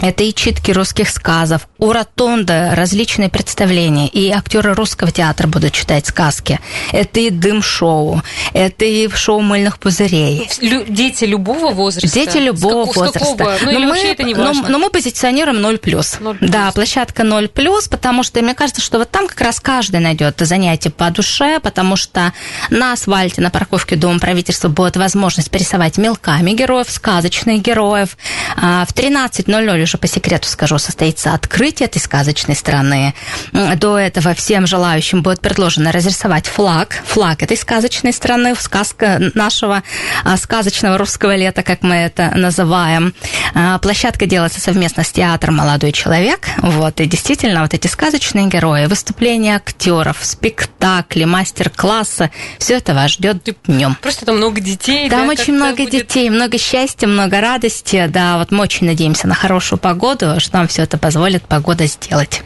это 0.00 0.24
и 0.24 0.32
читки 0.34 0.70
русских 0.72 1.10
сказов, 1.10 1.68
у 1.78 1.92
ротонда 1.92 2.72
различные 2.74 3.28
представления, 3.28 4.08
и 4.08 4.30
актеры 4.30 4.74
русского 4.74 5.10
театра 5.12 5.46
будут 5.46 5.72
читать 5.72 6.06
сказки. 6.06 6.58
Это 6.92 7.20
и 7.20 7.30
дым-шоу, 7.30 8.22
это 8.52 8.84
и 8.84 9.08
шоу 9.08 9.40
мыльных 9.40 9.78
пузырей. 9.78 10.48
Лю- 10.60 10.84
дети 10.88 11.24
любого 11.24 11.72
возраста? 11.72 12.12
Дети 12.18 12.38
любого 12.38 12.84
с 12.84 12.88
как- 12.88 12.96
возраста. 12.96 13.18
С 13.24 13.36
какого? 13.36 13.56
Ну, 13.62 13.72
но, 13.78 13.86
мы, 13.86 13.98
это 13.98 14.22
не 14.24 14.34
но- 14.34 14.44
важно? 14.46 14.68
но 14.68 14.78
мы 14.78 14.90
позиционируем 14.90 15.58
0+. 15.58 15.78
0+. 15.80 16.36
Да, 16.40 16.72
площадка 16.72 17.22
0+, 17.22 17.48
потому 17.90 18.22
что 18.22 18.40
мне 18.42 18.54
кажется, 18.54 18.80
что 18.80 18.98
вот 18.98 19.10
там 19.10 19.28
как 19.28 19.40
раз 19.40 19.60
каждый 19.60 20.00
найдет 20.00 20.36
занятие 20.40 20.90
по 20.90 21.10
душе, 21.10 21.60
потому 21.60 21.96
что 21.96 22.32
на 22.70 22.92
асфальте, 22.94 23.40
на 23.40 23.50
парковке 23.50 23.96
Дома 23.96 24.18
правительства 24.18 24.68
будет 24.68 24.96
возможность 24.96 25.50
порисовать 25.50 25.98
мелками 25.98 26.52
героев, 26.52 26.90
сказочных 26.90 27.60
героев. 27.62 28.16
А, 28.56 28.84
В 28.86 28.94
13.00, 28.94 29.81
уже 29.84 29.98
по 29.98 30.06
секрету 30.06 30.48
скажу, 30.48 30.78
состоится 30.78 31.34
открытие 31.34 31.86
этой 31.86 31.98
сказочной 32.00 32.56
страны. 32.56 33.14
До 33.52 33.98
этого 33.98 34.34
всем 34.34 34.66
желающим 34.66 35.22
будет 35.22 35.40
предложено 35.40 35.92
разрисовать 35.92 36.46
флаг, 36.46 37.02
флаг 37.04 37.42
этой 37.42 37.56
сказочной 37.56 38.12
страны, 38.12 38.54
сказка 38.54 39.20
нашего 39.34 39.82
а, 40.24 40.36
сказочного 40.36 40.98
русского 40.98 41.34
лета, 41.36 41.62
как 41.62 41.82
мы 41.82 41.94
это 41.96 42.32
называем. 42.34 43.14
А, 43.54 43.78
Площадка 43.78 44.26
делается 44.26 44.60
совместно 44.60 45.04
с 45.04 45.10
театром 45.12 45.56
«Молодой 45.56 45.92
человек». 45.92 46.46
Вот, 46.58 47.00
и 47.00 47.06
действительно, 47.06 47.62
вот 47.62 47.74
эти 47.74 47.86
сказочные 47.86 48.46
герои, 48.46 48.86
выступления 48.86 49.56
актеров, 49.56 50.18
спектакли, 50.22 51.24
мастер-классы, 51.24 52.30
все 52.58 52.74
это 52.74 52.94
вас 52.94 53.12
ждет 53.12 53.42
днем. 53.66 53.96
Просто 54.00 54.26
там 54.26 54.36
много 54.36 54.60
детей. 54.60 55.08
Там 55.10 55.26
да, 55.26 55.32
очень 55.32 55.54
много 55.54 55.76
будет- 55.84 55.90
детей, 55.90 56.30
много 56.30 56.58
счастья, 56.58 57.06
много 57.06 57.40
радости. 57.40 58.06
Да, 58.08 58.38
вот 58.38 58.50
мы 58.50 58.62
очень 58.62 58.86
надеемся 58.86 59.26
на 59.26 59.34
хорошую 59.34 59.71
погоду, 59.76 60.38
что 60.38 60.58
нам 60.58 60.68
все 60.68 60.82
это 60.82 60.98
позволит 60.98 61.42
погода 61.42 61.86
сделать. 61.86 62.42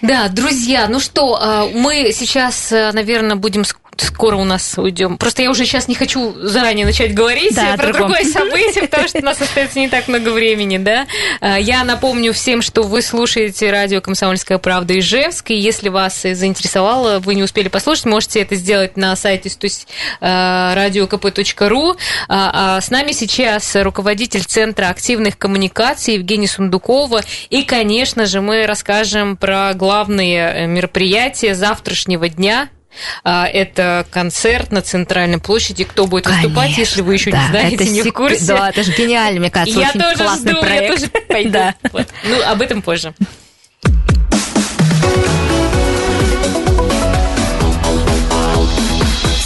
Да, 0.00 0.28
друзья, 0.28 0.86
ну 0.88 1.00
что, 1.00 1.38
а, 1.40 1.68
мы 1.72 2.12
сейчас, 2.12 2.70
наверное, 2.70 3.36
будем 3.36 3.64
скоро 3.96 4.36
у 4.36 4.44
нас 4.44 4.76
уйдем. 4.78 5.18
Просто 5.18 5.42
я 5.42 5.50
уже 5.50 5.64
сейчас 5.64 5.88
не 5.88 5.94
хочу 5.94 6.34
заранее 6.40 6.86
начать 6.86 7.14
говорить 7.14 7.54
Да, 7.54 7.72
про 7.76 7.88
другом. 7.88 8.00
другое 8.12 8.24
событие, 8.24 8.82
потому 8.88 9.08
что 9.08 9.18
у 9.18 9.22
нас 9.24 9.40
остается 9.40 9.78
не 9.78 9.88
так 9.88 10.08
много 10.08 10.30
времени, 10.30 10.78
да. 10.78 11.06
А, 11.40 11.58
Я 11.58 11.84
напомню 11.84 12.32
всем, 12.32 12.62
что 12.62 12.82
вы 12.82 13.02
слушаете 13.02 13.70
радио 13.70 14.00
«Комсомольская 14.00 14.58
правда» 14.58 14.98
Ижевск, 14.98 15.50
и 15.50 15.54
если 15.56 15.88
вас 15.88 16.22
заинтересовало, 16.22 17.18
вы 17.18 17.34
не 17.34 17.42
успели 17.42 17.68
послушать, 17.68 18.06
можете 18.06 18.40
это 18.40 18.54
сделать 18.54 18.96
на 18.96 19.14
сайте 19.16 19.50
radiokp.ru. 20.20 21.96
А 22.28 22.80
с 22.80 22.90
нами 22.90 23.12
сейчас 23.12 23.74
руководитель 23.76 24.44
Центра 24.44 24.88
активных 24.88 25.38
коммуникаций 25.38 26.14
Евгения 26.14 26.48
Сундукова. 26.48 27.22
И, 27.50 27.62
конечно 27.62 28.26
же, 28.26 28.40
мы 28.40 28.66
расскажем 28.66 29.36
про 29.36 29.72
главные 29.74 30.52
э, 30.54 30.66
мероприятия 30.66 31.54
завтрашнего 31.54 32.28
дня. 32.28 32.68
А, 33.24 33.46
Это 33.46 34.06
концерт 34.10 34.70
на 34.72 34.82
Центральной 34.82 35.38
площади. 35.38 35.84
Кто 35.84 36.06
будет 36.06 36.26
выступать, 36.26 36.54
Конечно, 36.54 36.80
если 36.80 37.02
вы 37.02 37.14
еще 37.14 37.30
да, 37.30 37.42
не 37.42 37.48
знаете, 37.48 37.74
это 37.76 37.84
не 37.84 38.00
в 38.00 38.04
сек- 38.04 38.14
курсе. 38.16 38.44
Да, 38.46 38.68
это 38.70 38.82
же 38.82 38.92
гениально, 38.92 39.40
мне 39.40 39.50
кажется, 39.50 39.80
я 39.80 39.88
очень 39.88 40.00
тоже 40.00 40.16
классный 40.16 40.52
жду, 40.52 40.60
проект. 40.60 40.82
я 40.82 40.94
тоже 40.96 41.10
пойду. 41.28 41.50
Да. 41.52 41.74
Вот. 41.92 42.06
Ну, 42.24 42.42
об 42.50 42.62
этом 42.62 42.82
позже. 42.82 43.12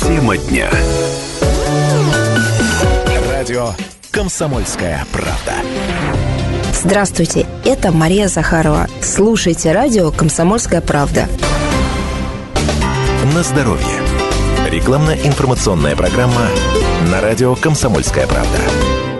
Тема 0.00 0.36
дня. 0.36 0.68
Радио 3.30 3.70
«Комсомольская 4.10 5.04
правда». 5.12 5.54
Здравствуйте, 6.72 7.46
это 7.64 7.90
Мария 7.92 8.28
Захарова. 8.28 8.88
Слушайте 9.02 9.72
радио 9.72 10.10
«Комсомольская 10.10 10.80
правда». 10.80 11.28
На 13.36 13.42
здоровье. 13.42 14.00
Рекламно-информационная 14.70 15.94
программа 15.94 16.48
на 17.10 17.20
радио 17.20 17.54
«Комсомольская 17.54 18.26
правда». 18.26 18.58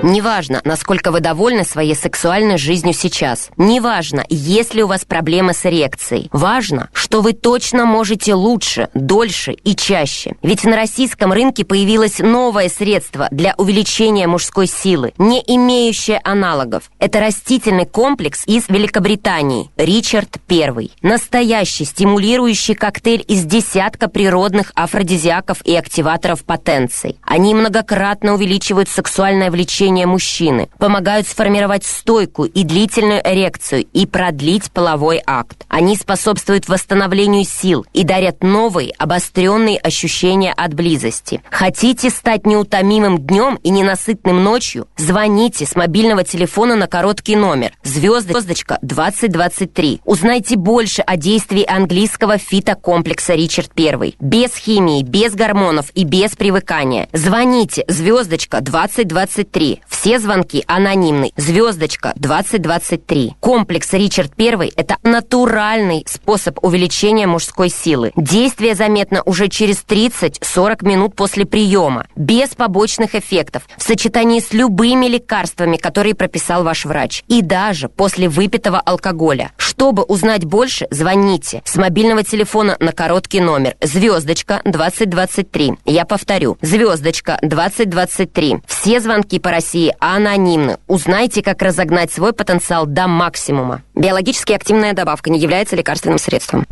Неважно, 0.03 0.61
насколько 0.65 1.11
вы 1.11 1.21
довольны 1.21 1.65
своей 1.65 1.95
сексуальной 1.95 2.59
жизнью 2.59 2.95
сейчас. 2.95 3.49
Неважно, 3.57 4.25
есть 4.29 4.75
ли 4.75 4.83
у 4.83 4.87
вас 4.87 5.05
проблемы 5.05 5.55
с 5.55 5.65
эрекцией. 5.65 6.29
Важно, 6.33 6.91
что 6.93 7.23
вы 7.23 7.33
точно 7.33 7.87
можете 7.87 8.35
лучше, 8.35 8.89
дольше 8.95 9.53
и 9.53 9.75
чаще. 9.75 10.37
Ведь 10.43 10.65
на 10.65 10.77
российском 10.77 11.33
рынке 11.33 11.65
появилось 11.65 12.19
новое 12.19 12.69
средство 12.69 13.29
для 13.31 13.55
увеличения 13.57 14.27
мужской 14.27 14.67
силы, 14.67 15.13
не 15.19 15.43
имеющее 15.47 16.21
аналогов. 16.23 16.91
Это 16.99 17.21
растительный 17.21 17.87
комплекс 17.87 18.43
из 18.47 18.69
Великобритании. 18.69 19.71
Ричард 19.77 20.37
I. 20.49 20.91
Настоящий 21.03 21.85
стимулирующий 21.85 22.75
коктейль 22.75 23.25
из 23.27 23.45
десятка 23.45 24.09
природных 24.09 24.73
афродизиаков 24.75 25.63
и 25.65 25.75
активаторов 25.75 26.45
потенций. 26.45 27.17
Они 27.23 27.55
многократно 27.55 28.35
увеличивают 28.35 28.89
сексуальное 28.89 29.51
влечение 29.51 29.86
мужчины, 30.07 30.69
помогают 30.79 31.29
сформировать 31.29 31.85
стойкую 31.85 32.51
и 32.51 32.65
длительную 32.65 33.21
эрекцию 33.25 33.87
и 33.93 34.07
продлить 34.07 34.71
половой 34.73 35.23
акт. 35.27 35.65
Они 35.69 35.97
способствуют 35.97 36.69
восстановлению 36.69 37.45
сил 37.45 37.87
и 37.93 38.05
дарят 38.05 38.43
новые, 38.43 38.93
обостренные 38.99 39.79
ощущения 39.79 40.53
от 40.53 40.75
близости. 40.75 41.43
Хотите 41.51 42.11
стать 42.11 42.47
неутомимым 42.47 43.19
днем 43.19 43.59
и 43.63 43.71
ненасытным 43.71 44.43
ночью? 44.43 44.89
Звоните 44.97 45.67
с 45.67 45.77
мобильного 45.77 46.25
телефона 46.25 46.77
на 46.77 46.87
короткий 46.87 47.37
номер 47.37 47.73
звездочка 47.83 48.79
2023. 48.83 50.01
Узнайте 50.05 50.57
больше 50.57 51.03
о 51.03 51.17
действии 51.17 51.65
английского 51.67 52.39
фитокомплекса 52.39 53.35
Ричард 53.35 53.71
I. 53.79 54.15
Без 54.21 54.55
химии, 54.57 55.03
без 55.03 55.35
гормонов 55.35 55.91
и 55.95 56.05
без 56.05 56.37
привыкания. 56.37 57.09
Звоните 57.13 57.85
звездочка 57.89 58.61
2023. 58.61 59.76
Все 59.89 60.19
звонки 60.19 60.65
анонимны. 60.67 61.33
Звездочка 61.37 62.13
2023. 62.17 63.35
Комплекс 63.41 63.93
Ричард 63.93 64.33
I– 64.39 64.73
это 64.77 64.97
натуральный 65.03 66.05
способ 66.07 66.63
увеличения 66.65 67.27
мужской 67.27 67.69
силы. 67.69 68.13
Действие 68.17 68.75
заметно 68.75 69.23
уже 69.25 69.49
через 69.49 69.85
30-40 69.85 70.87
минут 70.87 71.15
после 71.15 71.45
приема, 71.45 72.07
без 72.17 72.55
побочных 72.55 73.15
эффектов, 73.15 73.65
в 73.77 73.83
сочетании 73.83 74.41
с 74.41 74.53
любыми 74.53 75.07
лекарствами, 75.07 75.77
которые 75.77 76.15
прописал 76.15 76.63
ваш 76.65 76.85
врач, 76.85 77.23
и 77.29 77.43
даже 77.43 77.89
после 77.89 78.29
выпитого 78.29 78.81
алкоголя. 78.81 79.53
Чтобы 79.57 80.05
узнать 80.05 80.45
больше, 80.45 80.87
звоните 80.91 81.63
с 81.65 81.77
мобильного 81.77 82.23
телефона 82.23 82.77
на 82.81 82.93
короткий 82.93 83.41
номер 83.41 83.75
звездочка 83.83 84.61
2023. 84.65 85.75
Я 85.85 86.05
повторю, 86.05 86.57
звездочка 86.63 87.39
2023. 87.43 88.59
Все 88.67 89.01
звонки 89.01 89.39
по 89.39 89.51
России 89.51 89.66
анонимны. 89.99 90.79
Узнайте, 90.87 91.43
как 91.43 91.63
разогнать 91.63 92.13
свой 92.13 92.33
потенциал 92.33 92.87
до 92.87 93.07
максимума. 93.07 93.83
Биологически 93.95 94.53
активная 94.53 94.93
добавка 94.93 95.31
не 95.31 95.39
является 95.39 95.77
лекарственным 95.77 96.19
средством. 96.19 96.67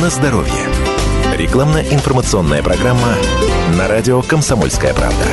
На 0.00 0.10
здоровье. 0.10 0.52
Рекламно-информационная 1.36 2.62
программа 2.62 3.14
на 3.76 3.88
радио 3.88 4.22
«Комсомольская 4.22 4.94
правда». 4.94 5.24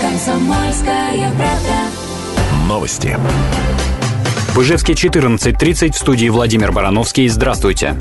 Комсомольская 0.00 1.30
правда. 1.32 2.00
Новости. 2.68 3.16
В 4.54 4.62
Ижевске 4.62 4.94
14.30 4.94 5.92
в 5.92 5.96
студии 5.96 6.28
Владимир 6.28 6.72
Барановский. 6.72 7.28
Здравствуйте. 7.28 7.96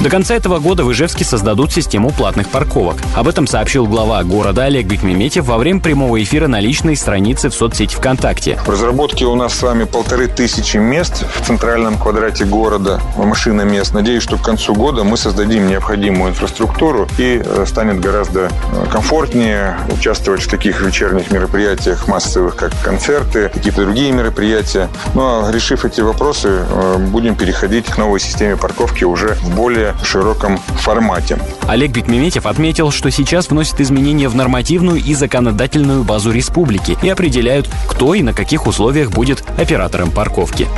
До 0.00 0.08
конца 0.08 0.34
этого 0.34 0.60
года 0.60 0.82
в 0.82 0.92
Ижевске 0.92 1.26
создадут 1.26 1.72
систему 1.72 2.08
платных 2.08 2.48
парковок. 2.48 2.96
Об 3.14 3.28
этом 3.28 3.46
сообщил 3.46 3.86
глава 3.86 4.24
города 4.24 4.64
Олег 4.64 4.86
Бекмеметьев 4.86 5.44
во 5.44 5.58
время 5.58 5.80
прямого 5.80 6.22
эфира 6.22 6.46
на 6.46 6.58
личной 6.58 6.96
странице 6.96 7.50
в 7.50 7.54
соцсети 7.54 7.94
ВКонтакте. 7.96 8.58
В 8.64 8.70
разработке 8.70 9.26
у 9.26 9.34
нас 9.34 9.52
с 9.52 9.62
вами 9.62 9.84
полторы 9.84 10.26
тысячи 10.28 10.78
мест 10.78 11.26
в 11.34 11.46
центральном 11.46 11.98
квадрате 11.98 12.46
города, 12.46 12.98
машиномест. 13.18 13.92
Надеюсь, 13.92 14.22
что 14.22 14.38
к 14.38 14.42
концу 14.42 14.74
года 14.74 15.04
мы 15.04 15.18
создадим 15.18 15.68
необходимую 15.68 16.30
инфраструктуру 16.30 17.06
и 17.18 17.42
э, 17.44 17.66
станет 17.66 18.00
гораздо 18.00 18.48
э, 18.72 18.86
комфортнее 18.90 19.76
участвовать 19.94 20.40
в 20.40 20.48
таких 20.48 20.80
вечерних 20.80 21.30
мероприятиях 21.30 22.08
массовых, 22.08 22.56
как 22.56 22.72
концерты, 22.82 23.50
какие-то 23.50 23.82
другие 23.82 24.12
мероприятия. 24.12 24.88
Ну 25.12 25.20
а 25.46 25.52
решив 25.52 25.84
эти 25.84 26.00
вопросы, 26.00 26.48
э, 26.66 26.96
будем 26.96 27.36
переходить 27.36 27.84
к 27.84 27.98
новой 27.98 28.18
системе 28.18 28.56
парковки 28.56 29.04
уже 29.04 29.34
в 29.42 29.54
более 29.54 29.89
широком 30.02 30.58
формате. 30.58 31.38
Олег 31.68 31.92
Бекмеметьев 31.92 32.46
отметил, 32.46 32.90
что 32.90 33.10
сейчас 33.10 33.50
вносят 33.50 33.80
изменения 33.80 34.28
в 34.28 34.34
нормативную 34.34 34.98
и 34.98 35.14
законодательную 35.14 36.04
базу 36.04 36.30
республики 36.30 36.98
и 37.02 37.08
определяют, 37.08 37.68
кто 37.88 38.14
и 38.14 38.22
на 38.22 38.32
каких 38.32 38.66
условиях 38.66 39.10
будет 39.10 39.44
оператором 39.58 40.10
парковки. 40.10 40.68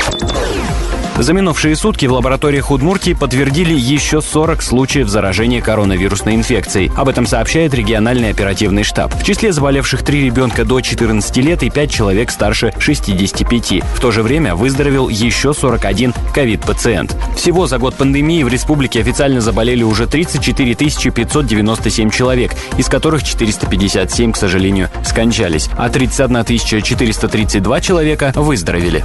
За 1.18 1.34
минувшие 1.34 1.76
сутки 1.76 2.06
в 2.06 2.12
лабораториях 2.12 2.70
Удмуртии 2.70 3.12
подтвердили 3.12 3.74
еще 3.74 4.22
40 4.22 4.62
случаев 4.62 5.08
заражения 5.08 5.60
коронавирусной 5.60 6.34
инфекцией. 6.34 6.90
Об 6.96 7.08
этом 7.08 7.26
сообщает 7.26 7.74
региональный 7.74 8.30
оперативный 8.30 8.82
штаб. 8.82 9.14
В 9.14 9.22
числе 9.22 9.52
заболевших 9.52 10.02
три 10.02 10.24
ребенка 10.24 10.64
до 10.64 10.80
14 10.80 11.36
лет 11.36 11.62
и 11.62 11.70
5 11.70 11.90
человек 11.90 12.30
старше 12.30 12.72
65. 12.78 13.82
В 13.94 14.00
то 14.00 14.10
же 14.10 14.22
время 14.22 14.56
выздоровел 14.56 15.08
еще 15.10 15.52
41 15.52 16.14
ковид-пациент. 16.34 17.14
Всего 17.36 17.66
за 17.66 17.78
год 17.78 17.94
пандемии 17.94 18.42
в 18.42 18.48
республике 18.48 19.00
официально 19.00 19.40
заболели 19.40 19.82
уже 19.82 20.06
34 20.06 20.74
597 20.74 22.10
человек, 22.10 22.52
из 22.78 22.88
которых 22.88 23.22
457, 23.22 24.32
к 24.32 24.36
сожалению, 24.36 24.88
скончались, 25.04 25.68
а 25.76 25.90
31 25.90 26.58
432 26.58 27.80
человека 27.80 28.32
выздоровели. 28.34 29.04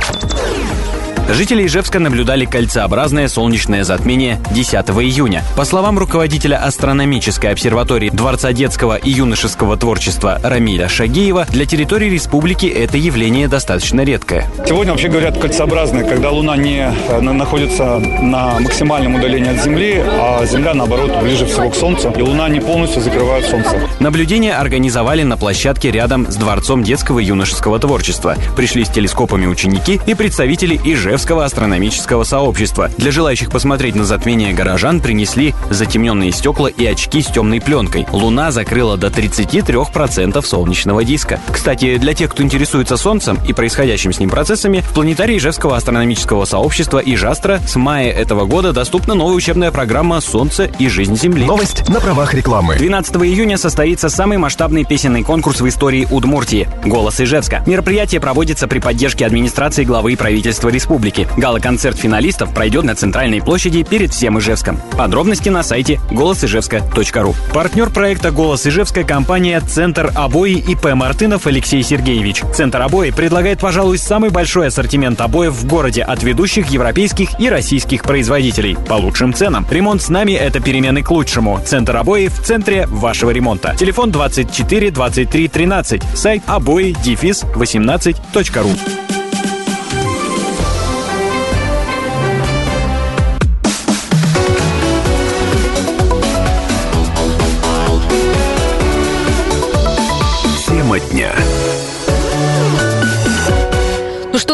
Жители 1.29 1.65
Ижевска 1.67 1.99
наблюдали 1.99 2.45
кольцеобразное 2.45 3.27
солнечное 3.27 3.83
затмение 3.83 4.39
10 4.51 4.73
июня. 4.73 5.43
По 5.57 5.65
словам 5.65 5.99
руководителя 5.99 6.55
астрономической 6.55 7.51
обсерватории 7.51 8.09
Дворца 8.09 8.53
детского 8.53 8.95
и 8.95 9.09
юношеского 9.11 9.75
творчества 9.75 10.39
Рамиля 10.41 10.87
Шагиева, 10.87 11.45
для 11.49 11.65
территории 11.65 12.09
республики 12.09 12.65
это 12.67 12.97
явление 12.97 13.49
достаточно 13.49 14.01
редкое. 14.01 14.49
Сегодня 14.65 14.93
вообще 14.93 15.09
говорят 15.09 15.37
кольцеобразное, 15.37 16.05
когда 16.05 16.31
Луна 16.31 16.55
не 16.55 16.79
э, 17.09 17.19
на- 17.19 17.33
находится 17.33 17.99
на 17.99 18.59
максимальном 18.61 19.15
удалении 19.15 19.53
от 19.53 19.61
Земли, 19.61 20.01
а 20.05 20.45
Земля, 20.45 20.73
наоборот, 20.73 21.11
ближе 21.21 21.45
всего 21.45 21.69
к 21.69 21.75
Солнцу, 21.75 22.13
и 22.17 22.21
Луна 22.21 22.47
не 22.47 22.61
полностью 22.61 23.01
закрывает 23.01 23.45
Солнце. 23.45 23.77
Наблюдение 23.99 24.55
организовали 24.55 25.23
на 25.23 25.35
площадке 25.35 25.91
рядом 25.91 26.31
с 26.31 26.35
Дворцом 26.37 26.83
детского 26.83 27.19
и 27.19 27.25
юношеского 27.25 27.79
творчества. 27.79 28.37
Пришли 28.55 28.85
с 28.85 28.89
телескопами 28.89 29.45
ученики 29.45 29.99
и 30.07 30.13
представители 30.13 30.79
Ижевского 31.17 31.45
астрономического 31.45 32.23
сообщества. 32.23 32.91
Для 32.99 33.09
желающих 33.09 33.49
посмотреть 33.49 33.95
на 33.95 34.05
затмение 34.05 34.53
горожан 34.53 35.01
принесли 35.01 35.55
затемненные 35.71 36.31
стекла 36.31 36.69
и 36.69 36.85
очки 36.85 37.23
с 37.23 37.25
темной 37.25 37.59
пленкой. 37.59 38.05
Луна 38.11 38.51
закрыла 38.51 38.97
до 38.97 39.07
33% 39.07 40.39
солнечного 40.45 41.03
диска. 41.03 41.39
Кстати, 41.51 41.97
для 41.97 42.13
тех, 42.13 42.29
кто 42.29 42.43
интересуется 42.43 42.97
Солнцем 42.97 43.39
и 43.47 43.53
происходящими 43.53 44.11
с 44.11 44.19
ним 44.19 44.29
процессами, 44.29 44.81
в 44.81 44.93
планетарии 44.93 45.37
Ижевского 45.37 45.75
астрономического 45.75 46.45
сообщества 46.45 46.99
Ижастра 46.99 47.61
с 47.67 47.75
мая 47.77 48.11
этого 48.11 48.45
года 48.45 48.71
доступна 48.71 49.15
новая 49.15 49.33
учебная 49.33 49.71
программа 49.71 50.21
«Солнце 50.21 50.65
и 50.65 50.87
жизнь 50.87 51.17
Земли». 51.17 51.45
Новость 51.45 51.89
на 51.89 51.99
правах 51.99 52.35
рекламы. 52.35 52.75
12 52.75 53.15
июня 53.15 53.57
состоится 53.57 54.09
самый 54.09 54.37
масштабный 54.37 54.85
песенный 54.85 55.23
конкурс 55.23 55.61
в 55.61 55.67
истории 55.67 56.07
Удмуртии 56.11 56.69
«Голос 56.85 57.19
Ижевска». 57.19 57.63
Мероприятие 57.65 58.21
проводится 58.21 58.67
при 58.67 58.77
поддержке 58.77 59.25
администрации 59.25 59.83
главы 59.83 60.15
правительства 60.15 60.69
республики. 60.69 61.06
Гала-концерт 61.37 61.97
финалистов 61.97 62.53
пройдет 62.53 62.83
на 62.83 62.95
центральной 62.95 63.41
площади 63.41 63.83
перед 63.83 64.13
всем 64.13 64.39
Ижевском. 64.39 64.79
Подробности 64.97 65.49
на 65.49 65.63
сайте 65.63 65.99
голосижевска.ру. 66.11 67.35
Партнер 67.53 67.89
проекта 67.89 68.31
«Голос 68.31 68.65
Ижевска»– 68.67 69.03
компания 69.05 69.59
«Центр 69.61 70.11
обои» 70.15 70.53
и 70.53 70.75
П. 70.75 70.95
Мартынов 70.95 71.47
Алексей 71.47 71.83
Сергеевич. 71.83 72.43
«Центр 72.53 72.81
обои» 72.81 73.11
предлагает, 73.11 73.59
пожалуй, 73.59 73.97
самый 73.97 74.29
большой 74.29 74.67
ассортимент 74.67 75.21
обоев 75.21 75.53
в 75.53 75.65
городе 75.67 76.03
от 76.03 76.23
ведущих 76.23 76.67
европейских 76.69 77.39
и 77.39 77.49
российских 77.49 78.03
производителей 78.03 78.75
по 78.75 78.93
лучшим 78.93 79.33
ценам. 79.33 79.65
Ремонт 79.69 80.01
с 80.01 80.09
нами– 80.09 80.31
это 80.33 80.59
перемены 80.59 81.03
к 81.03 81.11
лучшему. 81.11 81.59
Центр 81.65 81.95
обои 81.97 82.27
в 82.27 82.41
центре 82.41 82.85
вашего 82.87 83.31
ремонта. 83.31 83.75
Телефон 83.77 84.11
24 84.11 84.91
23 84.91 85.47
13. 85.47 86.01
Сайт 86.15 86.43
обои 86.47 86.95
дефис 87.03 87.43
18.ру. 87.55 89.26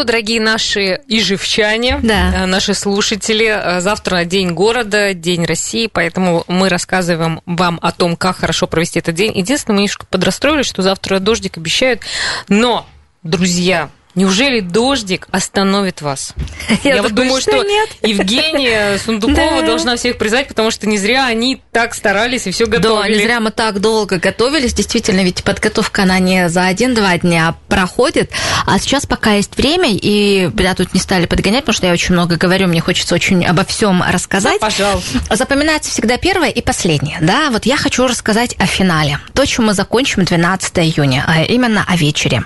что, 0.03 0.07
дорогие 0.07 0.41
наши 0.41 1.01
ижевчане, 1.07 1.99
Да. 2.03 2.43
э, 2.43 2.45
наши 2.45 2.73
слушатели, 2.73 3.45
э, 3.45 3.79
завтра 3.79 4.25
День 4.25 4.51
города, 4.51 5.13
День 5.13 5.45
России, 5.45 5.87
поэтому 5.91 6.43
мы 6.47 6.67
рассказываем 6.69 7.41
вам 7.45 7.79
о 7.81 7.91
том, 7.93 8.15
как 8.17 8.37
хорошо 8.37 8.67
провести 8.67 8.99
этот 8.99 9.15
день. 9.15 9.31
Единственное, 9.37 9.75
мы 9.75 9.81
немножко 9.83 10.05
подрастроились, 10.07 10.65
что 10.65 10.81
завтра 10.81 11.19
дождик 11.19 11.57
обещают, 11.57 12.01
но, 12.49 12.85
друзья, 13.23 13.89
Неужели 14.15 14.59
дождик 14.59 15.27
остановит 15.31 16.01
вас? 16.01 16.33
Я 16.83 17.01
вот 17.01 17.13
думаю, 17.13 17.41
что 17.41 17.51
что 17.51 17.63
нет. 17.63 17.89
Евгения 18.03 18.97
Сундукова 19.03 19.61
Да. 19.61 19.65
должна 19.67 19.95
всех 19.95 20.17
признать, 20.17 20.47
потому 20.47 20.69
что 20.71 20.87
не 20.87 20.97
зря 20.97 21.25
они 21.25 21.61
так 21.71 21.93
старались 21.95 22.45
и 22.47 22.51
все 22.51 22.65
Да, 22.67 22.77
готовили. 22.77 23.17
не 23.17 23.23
зря 23.23 23.39
мы 23.39 23.51
так 23.51 23.79
долго 23.79 24.19
готовились. 24.19 24.73
Действительно, 24.73 25.21
ведь 25.21 25.43
подготовка, 25.43 26.03
она 26.03 26.19
не 26.19 26.47
за 26.49 26.65
один-два 26.67 27.17
дня 27.17 27.55
проходит. 27.67 28.31
А 28.67 28.77
сейчас 28.79 29.05
пока 29.05 29.33
есть 29.33 29.57
время, 29.57 29.89
и 29.91 30.49
меня 30.53 30.75
тут 30.75 30.93
не 30.93 30.99
стали 30.99 31.25
подгонять, 31.25 31.61
потому 31.61 31.73
что 31.75 31.87
я 31.87 31.93
очень 31.93 32.13
много 32.13 32.35
говорю, 32.37 32.67
мне 32.67 32.81
хочется 32.81 33.15
очень 33.15 33.43
обо 33.45 33.65
всем 33.65 34.03
рассказать. 34.03 34.59
Пожалуйста. 34.59 35.19
Запоминается 35.35 35.89
всегда 35.91 36.17
первое 36.17 36.49
и 36.49 36.61
последнее. 36.61 37.17
Да, 37.21 37.49
вот 37.49 37.65
я 37.65 37.77
хочу 37.77 38.05
рассказать 38.07 38.55
о 38.59 38.65
финале. 38.67 39.19
То, 39.33 39.45
чем 39.45 39.65
мы 39.65 39.73
закончим 39.73 40.23
12 40.23 40.77
июня, 40.79 41.25
а 41.27 41.41
именно 41.43 41.83
о 41.87 41.95
вечере. 41.95 42.43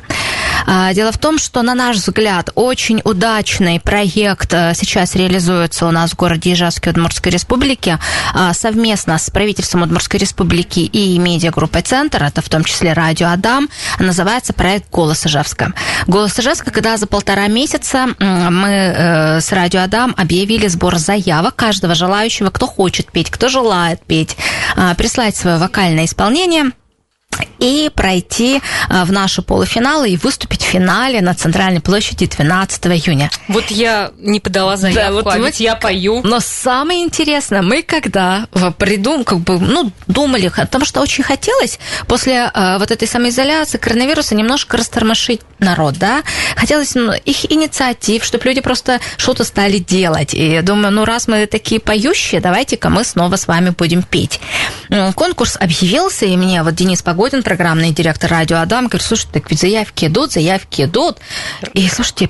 А, 0.67 0.93
Дело 0.93 1.13
в 1.13 1.17
том, 1.17 1.39
что, 1.39 1.61
на 1.61 1.73
наш 1.73 1.95
взгляд, 1.95 2.49
очень 2.55 3.01
удачный 3.05 3.79
проект 3.79 4.53
а, 4.53 4.73
сейчас 4.73 5.15
реализуется 5.15 5.87
у 5.87 5.91
нас 5.91 6.11
в 6.11 6.15
городе 6.17 6.51
Ижевске 6.51 6.89
Удмуртской 6.89 7.31
Республики 7.31 7.97
а, 8.33 8.53
совместно 8.53 9.17
с 9.17 9.29
правительством 9.29 9.83
Удмуртской 9.83 10.19
Республики 10.19 10.79
и 10.81 11.17
медиагруппой 11.17 11.83
«Центр», 11.83 12.21
это 12.21 12.41
в 12.41 12.49
том 12.49 12.65
числе 12.65 12.91
«Радио 12.91 13.29
Адам», 13.29 13.69
называется 13.99 14.51
проект 14.51 14.89
«Голос 14.91 15.25
Ижевска». 15.25 15.71
«Голос 16.05 16.37
Ижевска», 16.37 16.71
когда 16.71 16.97
за 16.97 17.07
полтора 17.07 17.47
месяца 17.47 18.07
мы 18.19 18.69
э, 18.69 19.39
с 19.39 19.51
«Радио 19.53 19.81
Адам» 19.83 20.13
объявили 20.17 20.67
сбор 20.67 20.97
заявок 20.97 21.55
каждого 21.55 21.95
желающего, 21.95 22.49
кто 22.49 22.67
хочет 22.67 23.09
петь, 23.09 23.31
кто 23.31 23.47
желает 23.47 24.01
петь, 24.05 24.35
а, 24.75 24.93
прислать 24.95 25.37
свое 25.37 25.57
вокальное 25.57 26.05
исполнение– 26.05 26.71
и 27.59 27.89
пройти 27.93 28.61
а, 28.89 29.05
в 29.05 29.11
наши 29.11 29.41
полуфиналы 29.41 30.09
и 30.09 30.17
выступить 30.17 30.63
в 30.63 30.65
финале 30.65 31.21
на 31.21 31.33
Центральной 31.33 31.81
площади 31.81 32.27
12 32.27 32.85
июня. 32.87 33.29
Вот 33.47 33.65
я 33.71 34.11
не 34.19 34.39
подала 34.39 34.77
заявку, 34.77 35.13
вот 35.13 35.27
а 35.27 35.37
мы- 35.37 35.47
ведь 35.47 35.59
я 35.59 35.75
пою. 35.75 36.21
Но 36.23 36.39
самое 36.39 37.03
интересное, 37.03 37.61
мы 37.61 37.83
когда 37.83 38.47
придум, 38.77 39.23
как 39.23 39.39
бы, 39.39 39.59
ну, 39.59 39.91
думали, 40.07 40.49
потому 40.49 40.85
что 40.85 41.01
очень 41.01 41.23
хотелось 41.23 41.79
после 42.07 42.49
а, 42.53 42.77
вот 42.79 42.91
этой 42.91 43.07
самоизоляции, 43.07 43.77
коронавируса 43.77 44.35
немножко 44.35 44.77
растормошить 44.77 45.41
народ, 45.59 45.95
да, 45.97 46.23
хотелось 46.55 46.95
ну, 46.95 47.13
их 47.13 47.51
инициатив, 47.51 48.23
чтобы 48.23 48.45
люди 48.45 48.61
просто 48.61 48.99
что-то 49.17 49.43
стали 49.43 49.77
делать. 49.79 50.33
И 50.33 50.51
я 50.51 50.61
думаю, 50.61 50.91
ну, 50.91 51.05
раз 51.05 51.27
мы 51.27 51.45
такие 51.47 51.79
поющие, 51.81 52.41
давайте-ка 52.41 52.89
мы 52.89 53.03
снова 53.03 53.35
с 53.35 53.47
вами 53.47 53.71
будем 53.71 54.03
петь. 54.03 54.39
Конкурс 55.15 55.57
объявился, 55.59 56.25
и 56.25 56.35
мне 56.37 56.63
вот 56.63 56.75
Денис 56.75 57.01
Погодин, 57.01 57.43
программный 57.47 57.93
директор 57.93 58.29
радио 58.29 58.57
Адам, 58.57 58.87
говорит, 58.87 59.07
слушай, 59.07 59.25
так 59.31 59.49
ведь 59.49 59.61
заявки 59.61 60.03
идут, 60.03 60.33
заявки 60.33 60.81
идут. 60.81 61.19
И, 61.73 61.87
слушайте, 61.87 62.29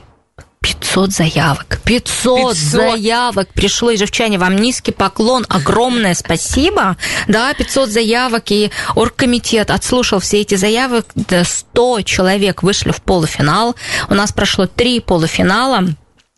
500 0.62 1.12
заявок. 1.12 1.80
500, 1.86 2.52
500. 2.52 2.56
заявок 2.56 3.50
пришло. 3.52 3.92
Ижевчане, 3.96 4.38
вам 4.38 4.58
низкий 4.58 4.92
поклон. 4.92 5.44
Огромное 5.50 6.14
спасибо. 6.14 6.98
Да, 7.28 7.52
500 7.56 7.90
заявок. 7.90 8.52
И 8.52 8.70
оргкомитет 8.94 9.72
отслушал 9.72 10.20
все 10.20 10.42
эти 10.42 10.54
заявок. 10.54 11.08
Да, 11.16 11.44
100 11.44 12.04
человек 12.04 12.62
вышли 12.62 12.92
в 12.92 13.02
полуфинал. 13.02 13.76
У 14.10 14.14
нас 14.14 14.32
прошло 14.32 14.68
три 14.68 15.00
полуфинала. 15.00 15.96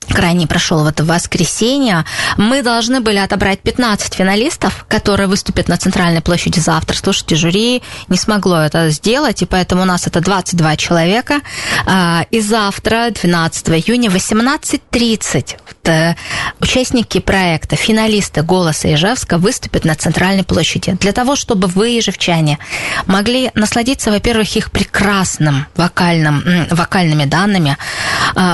Крайний 0.07 0.47
прошел 0.47 0.83
в 0.83 0.87
это 0.87 1.03
воскресенье. 1.03 2.03
Мы 2.37 2.63
должны 2.63 2.99
были 2.99 3.17
отобрать 3.17 3.59
15 3.59 4.13
финалистов, 4.15 4.85
которые 4.87 5.27
выступят 5.27 5.67
на 5.67 5.77
Центральной 5.77 6.21
площади 6.21 6.59
завтра. 6.59 6.95
Слушайте, 6.95 7.35
жюри 7.35 7.83
не 8.07 8.17
смогло 8.17 8.61
это 8.61 8.89
сделать, 8.89 9.41
и 9.41 9.45
поэтому 9.45 9.83
у 9.83 9.85
нас 9.85 10.07
это 10.07 10.19
22 10.19 10.77
человека. 10.77 11.41
А, 11.85 12.25
И 12.31 12.41
завтра, 12.41 13.11
12 13.11 13.69
июня, 13.69 14.09
18.30 14.09 15.57
вот, 15.67 15.89
э, 15.89 16.15
участники 16.59 17.19
проекта, 17.19 17.75
финалисты 17.75 18.41
«Голоса 18.41 18.93
Ижевска» 18.93 19.37
выступят 19.37 19.85
на 19.85 19.95
Центральной 19.95 20.43
площади. 20.43 20.97
Для 20.99 21.11
того, 21.11 21.35
чтобы 21.35 21.67
вы, 21.67 21.99
ижевчане, 21.99 22.57
могли 23.05 23.51
насладиться, 23.53 24.11
во-первых, 24.11 24.55
их 24.55 24.71
прекрасным 24.71 25.67
вокальным, 25.75 26.67
вокальными 26.71 27.25
данными, 27.25 27.77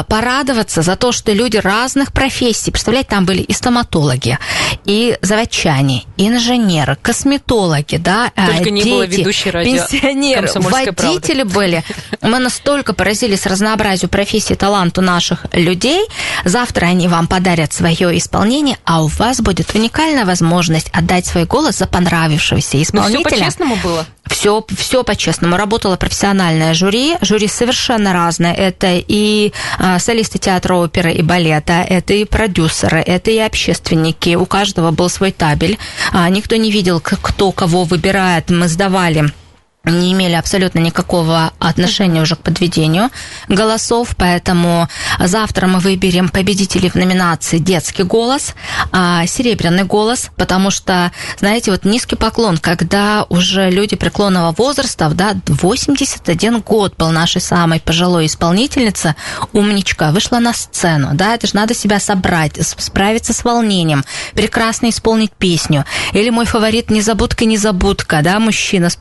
порадоваться 0.08 0.82
за 0.82 0.96
то, 0.96 1.12
что 1.12 1.32
люди 1.32 1.58
разных 1.58 2.12
профессий, 2.12 2.72
представляете, 2.72 3.10
там 3.10 3.26
были 3.26 3.42
и 3.42 3.54
стоматологи, 3.54 4.40
и 4.86 5.18
заводчане, 5.22 6.04
и 6.18 6.28
инженеры, 6.28 6.98
косметологи, 7.02 7.98
да, 7.98 8.32
а, 8.36 8.48
Только 8.48 8.72
не 8.72 8.84
было 8.84 9.08
дети, 9.08 9.20
ведущей 9.20 9.52
радио 9.52 9.72
пенсионеры, 9.72 10.42
«Комсомольская 10.42 10.94
правда». 10.94 11.14
водители 11.14 11.44
были. 11.44 11.84
Мы 12.22 12.40
настолько 12.40 12.94
поразились 12.94 13.46
разнообразию 13.46 14.10
профессий, 14.10 14.56
таланту 14.56 15.02
наших 15.02 15.46
людей. 15.54 16.06
Завтра 16.44 16.88
они 16.88 17.08
вам 17.08 17.28
подарят 17.28 17.74
свое 17.74 18.18
исполнение, 18.18 18.78
а 18.86 19.04
у 19.04 19.08
вас 19.08 19.42
будет 19.42 19.74
уникальная 19.76 20.26
возможность 20.26 20.90
отдать 20.94 21.26
свой 21.26 21.46
голос 21.46 21.78
за 21.78 21.88
понравившегося 21.88 22.78
Ну, 22.78 22.84
все 22.84 22.84
исполнителя. 22.84 23.24
по-честному 23.24 23.76
было. 23.78 24.06
Все, 24.28 24.66
все 24.76 25.04
по-честному. 25.04 25.58
Работало 25.58 25.98
профессиональное 25.98 26.74
жюри. 26.74 27.16
Жюри 27.22 27.48
совершенно 27.48 28.14
разное. 28.14 28.54
Это 28.54 28.88
и 28.96 29.54
а, 29.78 30.00
солисты 30.00 30.40
театра 30.40 30.76
оперы 30.76 31.14
и 31.14 31.22
балета, 31.22 31.86
это 31.88 32.14
и 32.14 32.26
продюсеры, 32.26 33.00
это 33.00 33.32
и 33.32 33.38
общественники. 33.38 34.36
У 34.36 34.46
каждого 34.46 34.92
был 34.92 35.10
свой 35.10 35.32
табель. 35.32 35.78
А, 36.12 36.30
никто 36.30 36.56
не 36.56 36.72
видел, 36.72 37.00
кто 37.00 37.52
кого 37.52 37.84
выбирает. 37.84 38.50
Мы 38.50 38.68
сдавали 38.68 39.32
не 39.86 40.14
имели 40.14 40.34
абсолютно 40.34 40.80
никакого 40.80 41.52
отношения 41.60 42.22
уже 42.22 42.36
к 42.36 42.40
подведению 42.40 43.10
голосов, 43.48 44.16
поэтому 44.18 44.88
завтра 45.20 45.68
мы 45.68 45.80
выберем 45.80 46.30
победителей 46.30 46.90
в 46.90 46.96
номинации 46.96 47.58
«Детский 47.58 48.04
голос», 48.04 48.54
а, 48.92 49.26
«Серебряный 49.26 49.84
голос», 49.84 50.30
потому 50.36 50.72
что, 50.72 51.12
знаете, 51.40 51.72
вот 51.72 51.86
низкий 51.86 52.16
поклон, 52.16 52.58
когда 52.58 53.26
уже 53.30 53.70
люди 53.70 53.96
преклонного 53.96 54.54
возраста, 54.58 55.10
да, 55.10 55.36
81 55.48 56.62
год 56.62 56.96
был 56.98 57.12
нашей 57.12 57.42
самой 57.42 57.80
пожилой 57.80 58.26
исполнительница, 58.26 59.16
умничка, 59.54 60.12
вышла 60.12 60.40
на 60.40 60.54
сцену, 60.54 61.10
да, 61.14 61.36
это 61.36 61.48
же 61.48 61.56
надо 61.56 61.74
себя 61.74 62.00
собрать, 62.00 62.60
справиться 62.62 63.34
с 63.34 63.44
волнением, 63.44 64.04
прекрасно 64.34 64.90
исполнить 64.90 65.32
песню. 65.32 65.86
Или 66.14 66.30
мой 66.30 66.46
фаворит 66.46 66.90
«Незабудка, 66.90 67.46
незабудка», 67.46 68.22
да, 68.24 68.40
мужчина 68.40 68.90
с 68.90 68.96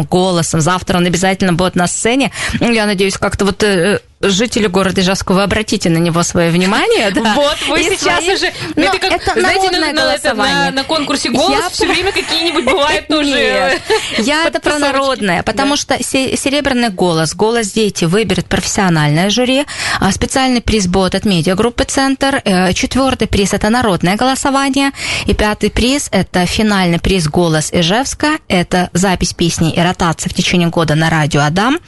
голосом. 0.00 0.60
Завтра 0.60 0.98
он 0.98 1.06
обязательно 1.06 1.52
будет 1.52 1.76
на 1.76 1.86
сцене. 1.86 2.32
Я 2.60 2.86
надеюсь, 2.86 3.16
как-то 3.18 3.44
вот 3.44 3.62
э, 3.62 4.00
жители 4.22 4.66
города 4.66 5.00
Ижевска, 5.00 5.32
вы 5.32 5.42
обратите 5.42 5.90
на 5.90 5.98
него 5.98 6.22
свое 6.22 6.50
внимание. 6.50 7.10
да. 7.10 7.34
Вот, 7.34 7.56
вы 7.68 7.80
И 7.80 7.84
сейчас 7.84 8.22
свои- 8.24 8.34
уже... 8.34 8.52
Но 8.76 8.82
это 8.84 8.98
как, 8.98 9.12
это 9.12 9.40
знаете, 9.40 9.70
на, 9.70 9.92
на 9.92 10.14
это- 10.14 10.34
на- 10.34 10.70
на 10.70 10.84
конкурсе 10.84 11.30
«Голос» 11.30 11.50
Я 11.58 11.68
все 11.70 11.86
время 11.86 12.12
какие-нибудь 12.12 12.64
бывают 12.64 13.08
тоже... 13.08 13.78
Я 14.18 14.46
это 14.46 14.60
про 14.60 14.78
народное, 14.78 15.42
потому 15.42 15.76
что 15.76 16.02
се- 16.02 16.36
серебряный 16.36 16.90
голос, 16.90 17.34
голос 17.34 17.72
дети 17.72 18.04
выберет 18.04 18.46
профессиональное 18.46 19.30
жюри, 19.30 19.64
а 20.00 20.12
специальный 20.12 20.60
приз 20.60 20.86
будет 20.86 21.14
от 21.14 21.24
медиагруппы 21.24 21.84
«Центр», 21.84 22.40
э, 22.44 22.72
четвертый 22.72 23.26
приз– 23.28 23.52
это 23.54 23.68
народное 23.68 24.16
голосование, 24.16 24.92
и 25.26 25.34
пятый 25.34 25.70
приз– 25.70 26.08
это 26.12 26.46
финальный 26.46 27.00
приз 27.00 27.28
«Голос 27.28 27.70
Ижевска», 27.72 28.38
это 28.48 28.90
запись 28.92 29.32
песни 29.34 29.72
и 29.72 29.80
ротация 29.80 30.30
в 30.30 30.34
течение 30.34 30.68
года 30.68 30.94
на 30.94 31.10
радио 31.10 31.40
«Адам», 31.42 31.78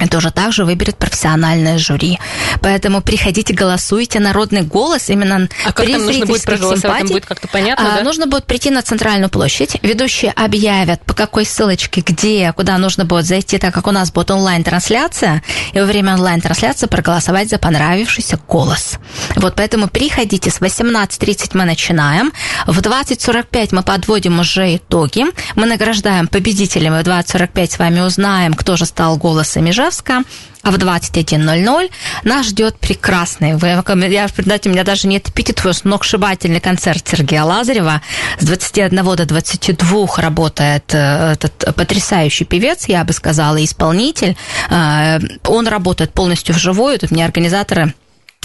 это 0.00 0.18
уже 0.18 0.30
также 0.30 0.64
выберет 0.64 0.96
профессиональное 0.96 1.78
жюри. 1.78 2.18
Поэтому 2.60 3.00
приходите, 3.00 3.54
голосуйте. 3.54 4.20
Народный 4.20 4.62
голос 4.62 5.10
именно 5.10 5.48
А 5.64 5.72
как 5.72 5.86
при 5.86 5.92
там 5.92 6.04
нужно 6.04 6.26
будет 6.26 6.44
проголосовать? 6.44 6.98
Там 6.98 7.08
будет 7.08 7.26
как-то 7.26 7.48
понятно, 7.48 7.94
А, 7.94 7.96
да? 7.98 8.04
Нужно 8.04 8.26
будет 8.26 8.44
прийти 8.44 8.70
на 8.70 8.82
центральную 8.82 9.30
площадь. 9.30 9.76
Ведущие 9.82 10.32
объявят, 10.32 11.04
по 11.04 11.14
какой 11.14 11.44
ссылочке, 11.44 12.00
где, 12.00 12.52
куда 12.52 12.78
нужно 12.78 13.04
будет 13.04 13.26
зайти, 13.26 13.58
так 13.58 13.74
как 13.74 13.86
у 13.86 13.90
нас 13.90 14.10
будет 14.12 14.30
онлайн-трансляция. 14.30 15.42
И 15.72 15.80
во 15.80 15.86
время 15.86 16.14
онлайн-трансляции 16.14 16.86
проголосовать 16.86 17.50
за 17.50 17.58
понравившийся 17.58 18.38
голос. 18.48 18.98
Вот 19.36 19.54
поэтому 19.56 19.88
приходите. 19.88 20.50
С 20.50 20.60
18.30 20.60 21.50
мы 21.54 21.64
начинаем. 21.64 22.32
В 22.66 22.78
20.45 22.80 23.68
мы 23.72 23.82
подводим 23.82 24.40
уже 24.40 24.76
итоги. 24.76 25.24
Мы 25.54 25.66
награждаем 25.66 26.28
победителями. 26.28 27.02
В 27.02 27.06
20.45 27.06 27.70
с 27.74 27.78
вами 27.78 28.00
узнаем, 28.00 28.54
кто 28.54 28.76
же 28.76 28.86
стал 28.86 29.16
голосом 29.16 29.68
Ижевска. 29.88 30.22
А 30.62 30.70
в 30.70 30.74
21.00 30.74 31.90
нас 32.24 32.46
ждет 32.46 32.78
прекрасный, 32.78 33.54
вы, 33.56 33.68
я, 33.68 34.28
знаете, 34.36 34.68
у 34.68 34.72
меня 34.72 34.84
даже 34.84 35.06
нет 35.06 35.28
эпитетов, 35.28 35.74
сногсшибательный 35.74 36.60
концерт 36.60 37.06
Сергея 37.08 37.44
Лазарева. 37.44 38.02
С 38.38 38.44
21 38.44 39.04
до 39.16 39.24
22 39.24 40.06
работает 40.16 40.92
э, 40.92 41.32
этот 41.32 41.74
потрясающий 41.74 42.44
певец, 42.44 42.86
я 42.86 43.04
бы 43.04 43.12
сказала, 43.12 43.64
исполнитель. 43.64 44.36
Э, 44.68 45.20
Он 45.44 45.68
работает 45.68 46.12
полностью 46.12 46.54
вживую. 46.54 46.98
Тут 46.98 47.12
мне 47.12 47.24
организаторы 47.24 47.94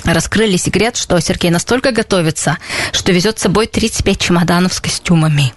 раскрыли 0.05 0.57
секрет, 0.57 0.95
что 0.95 1.19
Сергей 1.19 1.49
настолько 1.49 1.91
готовится, 1.91 2.57
что 2.91 3.11
везет 3.11 3.39
с 3.39 3.43
собой 3.43 3.67
35 3.67 4.19
чемоданов 4.19 4.73
с 4.73 4.79
костюмами. 4.79 5.53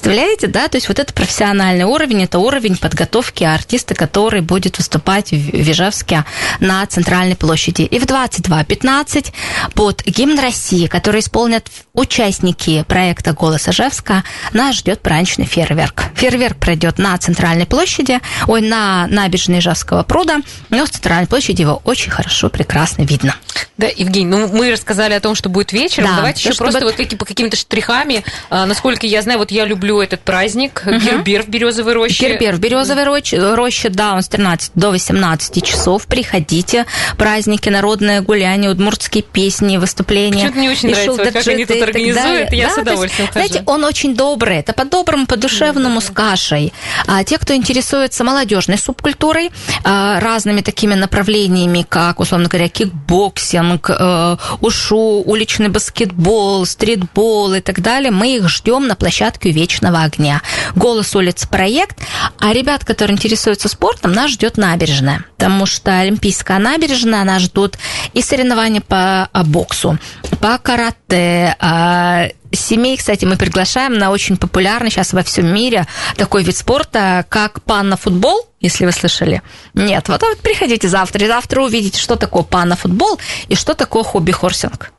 Представляете, 0.00 0.46
да? 0.46 0.66
То 0.68 0.78
есть 0.78 0.88
вот 0.88 0.98
это 0.98 1.12
профессиональный 1.12 1.84
уровень, 1.84 2.22
это 2.22 2.38
уровень 2.38 2.78
подготовки 2.78 3.44
артиста, 3.44 3.94
который 3.94 4.40
будет 4.40 4.78
выступать 4.78 5.30
в 5.30 5.50
в 5.50 5.70
Ижевске 5.70 6.24
на 6.58 6.86
Центральной 6.86 7.36
площади. 7.36 7.82
И 7.82 7.98
в 7.98 8.04
22.15 8.04 9.32
под 9.74 10.02
гимн 10.06 10.38
России, 10.38 10.86
который 10.86 11.20
исполнят 11.20 11.68
участники 11.92 12.82
проекта 12.88 13.34
«Голос 13.34 13.68
Ижевска», 13.68 14.24
нас 14.54 14.76
ждет 14.76 15.00
праздничный 15.02 15.44
фейерверк. 15.44 16.04
Фейерверк 16.14 16.56
пройдет 16.56 16.98
на 16.98 17.18
Центральной 17.18 17.66
площади, 17.66 18.20
ой, 18.46 18.62
на 18.62 19.06
набережной 19.06 19.58
Ижевского 19.58 20.02
пруда, 20.02 20.38
но 20.70 20.86
с 20.86 20.90
Центральной 20.90 21.26
площади 21.26 21.60
его 21.60 21.82
очень 21.84 22.10
хорошо, 22.10 22.48
прекрасно 22.48 23.02
видно. 23.02 23.36
Да, 23.76 23.86
Евгений, 23.86 24.26
ну 24.26 24.48
мы 24.48 24.70
рассказали 24.70 25.14
о 25.14 25.20
том, 25.20 25.34
что 25.34 25.48
будет 25.48 25.72
вечером. 25.72 26.08
Да, 26.10 26.16
Давайте 26.16 26.40
еще 26.40 26.52
чтобы- 26.52 26.70
просто 26.70 26.86
вот 26.86 26.96
какие, 26.96 27.18
по 27.18 27.24
какими-то 27.24 27.56
штрихами. 27.56 28.24
А, 28.50 28.66
насколько 28.66 29.06
я 29.06 29.22
знаю, 29.22 29.38
вот 29.38 29.50
я 29.50 29.64
люблю 29.64 29.89
этот 29.98 30.20
праздник. 30.20 30.82
Гербер 30.86 31.42
в 31.42 31.48
Березовой 31.48 31.94
роще. 31.94 32.28
Гербер 32.28 32.56
в 32.56 32.60
Березовой 32.60 33.04
роще, 33.04 33.54
роще, 33.54 33.88
да, 33.88 34.14
он 34.14 34.22
с 34.22 34.28
13 34.28 34.72
до 34.74 34.90
18 34.90 35.64
часов. 35.64 36.06
Приходите. 36.06 36.86
Праздники, 37.16 37.68
народные 37.68 38.20
гуляния, 38.20 38.70
удмуртские 38.70 39.22
песни, 39.22 39.76
выступления. 39.78 40.48
Почему-то 40.48 40.58
не 40.58 40.68
очень 40.68 40.88
и 40.90 40.92
нравится, 40.92 41.24
вот 41.24 41.32
как 41.32 41.46
они 41.48 41.64
тут 41.64 41.82
организуют, 41.82 42.52
я 42.52 42.66
Да, 42.66 42.70
с 42.70 42.74
то 42.74 42.80
есть, 42.80 42.90
удовольствием 42.90 43.28
хожу. 43.32 43.46
Знаете, 43.48 43.62
он 43.66 43.84
очень 43.84 44.14
добрый. 44.14 44.58
Это 44.58 44.72
по-доброму, 44.72 45.26
по-душевному, 45.26 46.00
с 46.00 46.10
кашей. 46.10 46.72
А 47.06 47.24
те, 47.24 47.38
кто 47.38 47.54
интересуется 47.54 48.24
молодежной 48.24 48.78
субкультурой, 48.78 49.50
а, 49.84 50.20
разными 50.20 50.60
такими 50.60 50.94
направлениями, 50.94 51.84
как, 51.88 52.20
условно 52.20 52.48
говоря, 52.48 52.68
кикбоксинг, 52.68 53.90
э, 53.90 54.36
ушу, 54.60 55.22
уличный 55.24 55.68
баскетбол, 55.68 56.66
стритбол 56.66 57.54
и 57.54 57.60
так 57.60 57.80
далее, 57.80 58.10
мы 58.10 58.36
их 58.36 58.48
ждем 58.48 58.86
на 58.86 58.94
площадке 58.94 59.50
у 59.50 59.52
Вечного 59.80 60.02
огня. 60.02 60.42
Голос 60.74 61.14
улиц 61.16 61.46
проект. 61.46 61.98
А 62.38 62.52
ребят, 62.52 62.84
которые 62.84 63.14
интересуются 63.14 63.68
спортом, 63.68 64.12
нас 64.12 64.30
ждет 64.32 64.56
набережная. 64.56 65.24
Потому 65.36 65.66
что 65.66 65.98
Олимпийская 65.98 66.58
набережная, 66.58 67.24
нас 67.24 67.42
ждут 67.42 67.78
и 68.12 68.20
соревнования 68.20 68.82
по 68.82 69.28
а, 69.32 69.44
боксу, 69.44 69.98
по 70.40 70.58
карате, 70.58 71.56
а, 71.60 72.28
Семей, 72.52 72.96
кстати, 72.96 73.24
мы 73.24 73.36
приглашаем 73.36 73.96
на 73.96 74.10
очень 74.10 74.36
популярный 74.36 74.90
сейчас 74.90 75.12
во 75.12 75.22
всем 75.22 75.46
мире 75.54 75.86
такой 76.16 76.42
вид 76.42 76.56
спорта, 76.56 77.24
как 77.28 77.62
панна-футбол, 77.62 78.48
если 78.60 78.86
вы 78.86 78.90
слышали. 78.90 79.40
Нет, 79.74 80.08
вот, 80.08 80.20
а 80.20 80.26
вот 80.26 80.38
приходите 80.38 80.88
завтра, 80.88 81.24
и 81.24 81.28
завтра 81.28 81.62
увидите, 81.62 82.00
что 82.00 82.16
такое 82.16 82.42
панна-футбол 82.42 83.20
и 83.46 83.54
что 83.54 83.74
такое 83.74 84.02
хобби-хорсинг. 84.02 84.90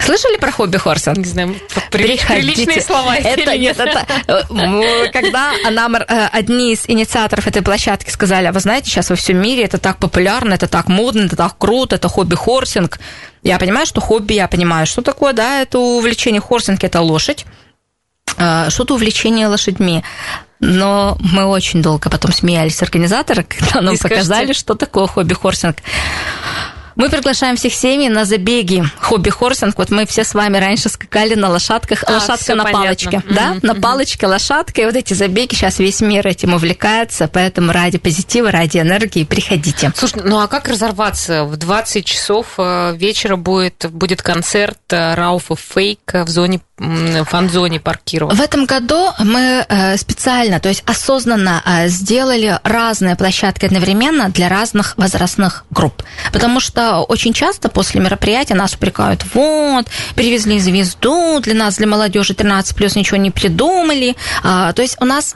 Слышали 0.00 0.36
про 0.38 0.50
хобби-хорсинг? 0.52 1.18
Не 1.18 1.24
знаю, 1.24 1.56
при- 1.90 2.16
приличные 2.18 2.80
слова 2.82 3.16
Это 3.16 3.52
или 3.52 3.58
нет, 3.58 3.78
это 3.78 4.06
э, 4.26 5.10
когда 5.12 5.52
нам 5.70 5.96
э, 5.96 6.28
одни 6.32 6.72
из 6.72 6.84
инициаторов 6.88 7.46
этой 7.46 7.62
площадки 7.62 8.10
сказали, 8.10 8.46
а 8.46 8.52
вы 8.52 8.60
знаете, 8.60 8.88
сейчас 8.90 9.10
во 9.10 9.16
всем 9.16 9.36
мире 9.38 9.64
это 9.64 9.78
так 9.78 9.98
популярно, 9.98 10.54
это 10.54 10.68
так 10.68 10.88
модно, 10.88 11.22
это 11.26 11.36
так 11.36 11.58
круто, 11.58 11.96
это 11.96 12.08
хобби-хорсинг. 12.08 12.98
Я 13.42 13.58
понимаю, 13.58 13.86
что 13.86 14.00
хобби, 14.00 14.34
я 14.34 14.48
понимаю, 14.48 14.86
что 14.86 15.02
такое, 15.02 15.32
да, 15.32 15.60
это 15.62 15.78
увлечение 15.78 16.40
хорсинг, 16.40 16.82
это 16.84 17.00
лошадь, 17.00 17.44
Э, 18.36 18.68
что-то 18.70 18.94
увлечение 18.94 19.48
лошадьми. 19.48 20.04
Но 20.60 21.16
мы 21.20 21.44
очень 21.46 21.82
долго 21.82 22.10
потом 22.10 22.32
смеялись 22.32 22.82
организаторы, 22.82 23.42
когда 23.44 23.80
нам 23.80 23.94
И 23.94 23.96
скажите- 23.96 24.08
показали, 24.16 24.52
что 24.52 24.74
такое 24.74 25.06
хобби-хорсинг. 25.06 25.76
Мы 26.98 27.08
приглашаем 27.10 27.54
всех 27.56 27.72
семей 27.74 28.08
на 28.08 28.24
забеги 28.24 28.82
хобби-хорсинг. 29.00 29.74
Вот 29.78 29.90
мы 29.90 30.04
все 30.04 30.24
с 30.24 30.34
вами 30.34 30.58
раньше 30.58 30.88
скакали 30.88 31.36
на 31.36 31.48
лошадках, 31.48 32.02
А, 32.08 32.14
лошадка 32.14 32.56
на 32.56 32.64
понятно. 32.64 32.84
палочке. 32.84 33.18
Мгм, 33.24 33.34
Да, 33.36 33.56
на 33.62 33.72
мгм. 33.74 33.80
палочке 33.82 34.26
лошадка. 34.26 34.82
И 34.82 34.84
вот 34.84 34.96
эти 34.96 35.14
забеги, 35.14 35.54
сейчас 35.54 35.78
весь 35.78 36.00
мир 36.00 36.26
этим 36.26 36.54
увлекается. 36.54 37.28
Поэтому 37.32 37.70
ради 37.70 37.98
позитива, 37.98 38.50
ради 38.50 38.78
энергии 38.78 39.22
приходите. 39.22 39.92
Слушай, 39.94 40.22
ну 40.24 40.40
а 40.40 40.48
как 40.48 40.66
разорваться? 40.66 41.44
В 41.44 41.56
20 41.56 42.04
часов 42.04 42.46
э, 42.58 42.96
вечера 42.96 43.36
будет, 43.36 43.86
будет 43.92 44.20
концерт 44.20 44.78
э, 44.90 45.14
Рауфа 45.14 45.54
Фейк 45.54 46.00
в 46.12 46.28
зоне, 46.28 46.60
фан-зоне 46.78 47.78
паркировок. 47.78 48.34
В 48.36 48.40
этом 48.40 48.66
году 48.66 49.10
мы 49.20 49.64
э, 49.68 49.96
специально, 49.96 50.58
то 50.58 50.68
есть 50.68 50.82
осознанно 50.84 51.62
э, 51.64 51.86
сделали 51.88 52.58
разные 52.64 53.14
площадки 53.14 53.66
одновременно 53.66 54.30
для 54.30 54.48
разных 54.48 54.94
возрастных 54.96 55.64
групп. 55.70 56.02
Потому 56.32 56.58
что 56.58 56.87
очень 57.08 57.32
часто 57.32 57.68
после 57.68 58.00
мероприятия 58.00 58.54
нас 58.54 58.74
упрекают, 58.74 59.24
вот, 59.34 59.86
привезли 60.14 60.58
звезду, 60.58 61.40
для 61.40 61.54
нас, 61.54 61.76
для 61.76 61.86
молодежи 61.86 62.34
13 62.34 62.74
плюс 62.76 62.96
ничего 62.96 63.16
не 63.18 63.30
придумали. 63.30 64.16
А, 64.42 64.72
То 64.72 64.82
есть 64.82 64.96
у 65.00 65.04
нас 65.04 65.34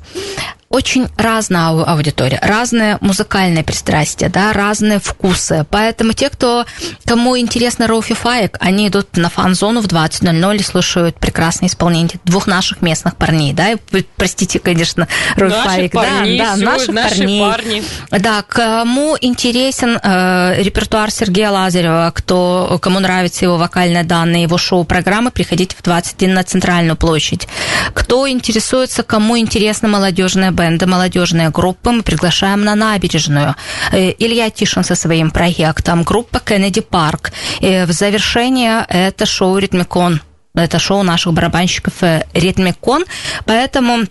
очень 0.69 1.07
разная 1.19 1.69
ау- 1.69 1.85
аудитория, 1.87 2.39
разные 2.43 2.97
музыкальные 3.03 3.63
пристрастия, 3.63 4.31
да, 4.31 4.55
разные 4.55 5.01
вкусы. 5.01 5.67
Поэтому 5.69 6.15
те, 6.15 6.31
кто, 6.31 6.65
кому 7.05 7.37
интересно 7.39 7.87
Роуфи 7.87 8.15
Фаек, 8.15 8.57
они 8.59 8.89
идут 8.89 9.19
на 9.19 9.29
фан-зону 9.29 9.83
в 9.83 9.87
20.00 9.87 10.57
и 10.57 10.63
слушают 10.63 11.17
прекрасное 11.17 11.69
исполнение 11.69 12.19
двух 12.25 12.47
наших 12.47 12.81
местных 12.81 13.17
парней, 13.17 13.53
да, 13.53 13.73
и 13.73 13.77
простите, 14.17 14.59
конечно, 14.61 15.09
Роуфи 15.37 15.55
Наших 15.57 15.73
Фаек, 15.73 15.93
парней, 15.93 16.39
да, 16.39 16.57
да, 16.57 16.65
наших 16.65 16.89
наши 16.89 17.17
парней. 17.19 17.41
парни. 17.43 17.83
Да, 18.11 18.43
кому 18.43 19.19
интересен 19.21 20.01
э, 20.03 20.55
репертуар 20.63 21.11
Сергея 21.11 21.42
Лазарева, 21.51 22.13
кто, 22.15 22.79
кому 22.81 23.01
нравятся 23.01 23.45
его 23.45 23.57
вокальные 23.57 24.05
данные, 24.05 24.43
его 24.43 24.59
шоу-программы, 24.59 25.31
приходите 25.31 25.77
в 25.77 25.83
21 25.83 26.35
на 26.35 26.45
Центральную 26.45 26.97
площадь. 26.97 27.49
Кто 27.95 28.29
интересуется, 28.29 29.03
кому 29.03 29.39
интересны 29.39 29.89
молодежные 29.89 30.51
бенды, 30.51 30.87
молодежные 30.87 31.51
группы, 31.51 31.91
мы 31.91 32.03
приглашаем 32.03 32.65
на 32.65 32.75
набережную. 32.75 33.55
Э, 33.93 34.13
Илья 34.19 34.51
Тишин 34.51 34.85
со 34.85 34.95
своим 34.95 35.31
проектом, 35.31 36.03
группа 36.03 36.41
Кеннеди 36.41 36.81
Парк. 36.81 37.33
Э, 37.61 37.87
В 37.87 37.93
завершение 37.93 38.85
это 38.89 39.27
шоу 39.27 39.59
Ритмикон. 39.59 40.21
Это 40.55 40.79
шоу 40.79 41.03
наших 41.03 41.33
барабанщиков 41.33 42.03
э, 42.03 42.27
Ритмикон. 42.35 43.05
Поэтому 43.47 44.05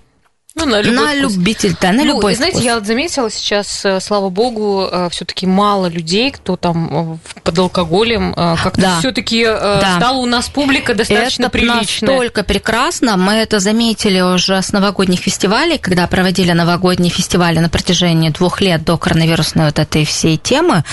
Ну, 0.54 0.66
на 0.66 0.82
любой 0.82 0.96
на 1.16 1.22
вкус. 1.22 1.36
любитель, 1.38 1.76
да, 1.80 1.92
на 1.94 2.04
Ну, 2.04 2.16
любой 2.18 2.34
и 2.34 2.36
знаете, 2.36 2.58
вкус. 2.58 2.66
я 2.66 2.76
вот 2.76 2.86
заметила 2.86 3.30
сейчас, 3.32 3.86
э, 3.86 4.00
слава 4.02 4.30
богу, 4.30 4.86
все-таки 5.10 5.48
мало 5.48 5.88
людей, 5.88 6.30
кто 6.32 6.58
там 6.58 7.20
э, 7.36 7.40
под 7.42 7.58
алкоголем. 7.58 8.34
э, 8.36 8.56
Как-то 8.62 8.82
Да. 8.82 9.00
все-таки 9.00 9.46
Да. 9.46 9.96
стала 9.98 10.18
у 10.18 10.26
нас 10.26 10.50
публика 10.50 10.94
достаточно 10.94 11.44
это 11.44 11.52
приличная. 11.52 12.10
настолько 12.10 12.44
прекрасно. 12.44 13.16
Мы 13.16 13.34
это 13.34 13.60
заметили 13.60 14.20
уже 14.20 14.62
с 14.62 14.74
новогодних 14.74 15.22
фестивалей, 15.22 15.78
когда 15.78 16.06
проводили 16.08 16.52
новогодние 16.52 17.12
фестивали 17.12 17.60
на 17.60 17.70
протяжении 17.70 18.30
двух 18.30 18.60
лет 18.60 18.84
до 18.84 18.98
коронавирусной 18.98 19.68
вот 19.68 19.80
этой 19.80 20.06
всей 20.06 20.36
темы. 20.38 20.84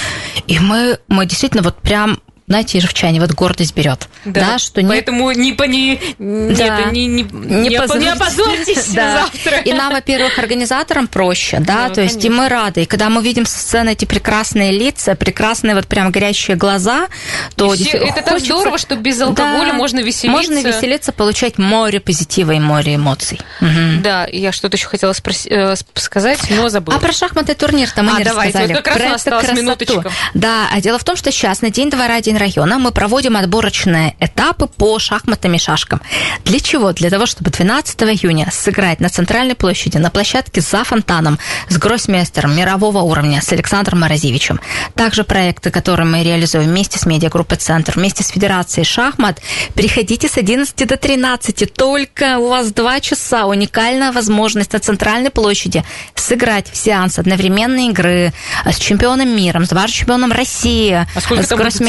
И 0.47 0.61
мы, 0.61 0.99
мы 1.09 1.27
действительно 1.27 1.63
вот 1.65 1.77
прям 1.79 2.21
знаете, 2.49 2.79
ежевчане, 2.79 3.21
вот 3.21 3.33
гордость 3.33 3.75
берет. 3.75 4.09
Да, 4.25 4.59
что 4.59 4.81
нет 4.83 4.91
Поэтому 4.91 5.31
не, 5.33 5.53
по- 5.53 5.65
не, 5.65 6.01
Да. 6.19 6.91
не, 6.91 7.07
не, 7.07 7.23
не, 7.23 7.69
опо- 7.77 7.83
позорьтесь. 7.83 8.03
не 8.03 8.09
опозорьтесь 8.09 8.89
Да. 8.95 9.29
завтра. 9.33 9.59
И 9.61 9.73
нам, 9.73 9.93
во-первых, 9.93 10.39
организаторам 10.39 11.07
проще, 11.09 11.59
да, 11.61 11.89
Да, 11.89 11.95
то 11.95 12.03
есть 12.03 12.25
и 12.25 12.29
мы 12.31 12.49
рады. 12.49 12.83
И 12.83 12.87
когда 12.87 13.11
мы 13.11 13.23
видим 13.23 13.45
со 13.47 13.59
сцены 13.59 13.91
эти 13.91 14.05
прекрасные 14.07 14.73
лица, 14.73 15.15
прекрасные 15.15 15.75
вот 15.75 15.87
прям 15.87 16.11
горящие 16.11 16.57
глаза, 16.57 17.09
то 17.57 17.71
все- 17.75 17.99
это 17.99 18.15
так 18.23 18.29
хочется- 18.31 18.47
здорово, 18.55 18.79
что 18.79 18.97
без 18.97 19.21
алкоголя 19.21 19.73
Да. 19.73 19.75
можно 19.75 19.99
веселиться. 20.01 20.29
Можно 20.29 20.67
веселиться, 20.67 21.13
получать 21.13 21.59
море 21.59 22.01
позитива 22.01 22.53
и 22.53 22.59
море 22.61 22.95
эмоций. 22.97 23.39
Мгм. 23.61 24.03
Да, 24.03 24.27
я 24.27 24.53
что-то 24.53 24.77
еще 24.79 24.87
хотела 24.89 25.13
спроси- 25.13 25.51
э, 25.51 25.75
сказать, 25.95 26.39
но 26.51 26.69
забыла. 26.71 26.97
А 26.97 27.01
про 27.01 27.13
шахматный 27.13 27.55
турнир-то 27.55 28.03
мы 28.03 28.13
А, 28.13 28.19
не 28.19 28.25
давайте, 28.25 28.59
рассказали. 28.59 28.75
вот 28.75 28.83
как 28.85 28.97
раз 28.97 29.23
Про 29.25 29.39
красоту. 29.41 29.57
минуточка. 29.61 30.11
Да, 30.35 30.69
а 30.73 30.81
дело 30.81 30.99
в 30.99 31.05
том, 31.05 31.15
что 31.17 31.31
сейчас 31.31 31.61
на 31.61 31.71
День 31.71 31.91
двора, 31.91 32.21
День 32.23 32.38
района 32.39 32.79
мы 32.79 32.93
проводим 32.93 33.37
отборочные 33.37 34.15
этапы 34.21 34.67
по 34.67 34.99
шахматным 34.99 35.55
и 35.55 35.59
шашкам. 35.59 36.01
Для 36.45 36.61
чего? 36.61 36.93
Для 36.93 37.11
того, 37.11 37.27
чтобы 37.27 37.51
12 37.51 38.03
июня 38.03 38.49
сыграть 38.51 39.01
на 39.01 39.09
Центральной 39.09 39.55
площади, 39.55 39.99
на 39.99 40.11
площадке 40.11 40.61
за 40.61 40.85
фонтаном 40.85 41.39
с 41.69 41.77
гроссмейстером 41.77 42.57
мирового 42.57 43.01
уровня, 43.01 43.43
с 43.43 43.53
Александром 43.53 44.01
Морозевичем. 44.01 44.61
Также 44.95 45.25
проекты, 45.25 45.71
которые 45.71 46.07
мы 46.07 46.23
реализуем 46.23 46.67
вместе 46.67 46.99
с 46.99 47.07
медиагруппой 47.07 47.59
«Центр», 47.59 47.95
вместе 47.97 48.23
с 48.23 48.29
Федерацией 48.29 48.85
шахмат. 48.85 49.41
Приходите 49.75 50.29
с 50.29 50.37
11 50.37 50.87
до 50.87 50.97
13. 50.97 51.73
Только 51.73 52.39
у 52.39 52.49
вас 52.49 52.73
два 52.73 53.01
часа. 53.01 53.47
Уникальная 53.47 54.13
возможность 54.13 54.73
на 54.73 54.79
Центральной 54.79 55.31
площади 55.31 55.85
сыграть 56.15 56.71
в 56.71 56.77
сеанс 56.77 57.19
одновременной 57.19 57.89
игры 57.89 58.33
с 58.65 58.77
чемпионом 58.77 59.29
мира, 59.37 59.63
с 59.65 59.91
чемпионом 59.91 60.33
России, 60.33 61.07
А 61.15 61.21
с 61.21 61.25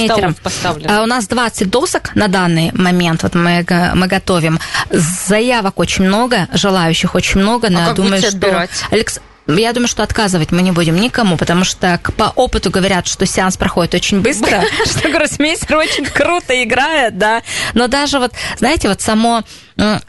столов 0.06 0.39
поставлено? 0.42 1.00
А 1.00 1.04
У 1.04 1.06
нас 1.06 1.28
20 1.28 1.70
досок 1.70 2.16
на 2.16 2.28
данный 2.28 2.72
момент, 2.74 3.24
вот 3.24 3.36
мы, 3.36 3.66
мы 3.96 4.08
готовим. 4.08 4.60
Заявок 4.92 5.80
очень 5.80 6.06
много, 6.06 6.48
желающих 6.54 7.16
очень 7.16 7.42
много, 7.42 7.70
но 7.70 7.80
А 7.80 7.82
я 7.82 7.88
как 7.88 7.96
думаю, 7.96 8.20
что... 8.20 8.30
отбирать? 8.30 8.70
Я 9.58 9.74
думаю, 9.74 9.88
что 9.88 10.04
отказывать 10.04 10.52
мы 10.52 10.62
не 10.62 10.72
будем 10.72 10.96
никому, 10.96 11.36
потому 11.36 11.64
что 11.64 12.00
по 12.18 12.32
опыту 12.36 12.70
говорят, 12.70 13.08
что 13.08 13.26
сеанс 13.26 13.58
проходит 13.58 13.96
очень 13.96 14.22
быстро, 14.22 14.62
что 14.86 15.10
гроссмейстер 15.10 15.78
очень 15.78 16.06
круто 16.06 16.64
играет, 16.64 17.18
да. 17.18 17.42
Но 17.74 17.88
даже 17.88 18.20
вот, 18.20 18.34
знаете, 18.60 18.90
вот 18.90 19.02
само 19.02 19.44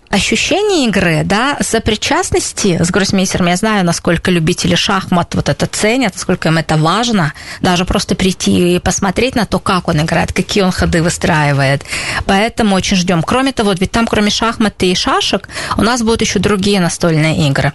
ощущение 0.08 0.88
игры, 0.88 1.22
да, 1.24 1.56
сопричастности 1.60 2.82
с 2.82 2.90
гроссмейстером, 2.90 3.46
я 3.46 3.56
знаю, 3.56 3.84
насколько 3.84 4.30
любители 4.30 4.74
шахмат 4.74 5.34
вот 5.34 5.48
это 5.48 5.66
ценят, 5.66 6.14
насколько 6.14 6.48
им 6.48 6.58
это 6.58 6.76
важно, 6.76 7.32
даже 7.60 7.84
просто 7.84 8.16
прийти 8.16 8.76
и 8.76 8.78
посмотреть 8.80 9.36
на 9.36 9.46
то, 9.46 9.60
как 9.60 9.88
он 9.88 10.00
играет, 10.00 10.32
какие 10.32 10.64
он 10.64 10.72
ходы 10.72 11.02
выстраивает. 11.02 11.84
Поэтому 12.26 12.74
очень 12.74 12.96
ждем. 12.96 13.22
Кроме 13.22 13.52
того, 13.52 13.72
ведь 13.72 13.92
там 13.92 14.06
кроме 14.06 14.30
шахмат 14.30 14.82
и 14.82 14.94
шашек 14.94 15.48
у 15.76 15.82
нас 15.82 16.02
будут 16.02 16.20
еще 16.20 16.40
другие 16.40 16.80
настольные 16.80 17.48
игры. 17.48 17.72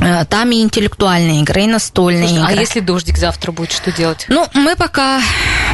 Э, 0.00 0.24
Там 0.26 0.50
и 0.52 0.60
интеллектуальные 0.62 1.40
игры, 1.42 1.62
и 1.64 1.66
настольные 1.66 2.28
Слушай, 2.28 2.44
а 2.46 2.50
игры. 2.52 2.60
если 2.60 2.80
дождик 2.80 3.16
завтра 3.18 3.52
будет, 3.52 3.72
что 3.72 3.92
делать? 3.92 4.26
Ну, 4.28 4.46
мы 4.54 4.76
пока 4.76 5.20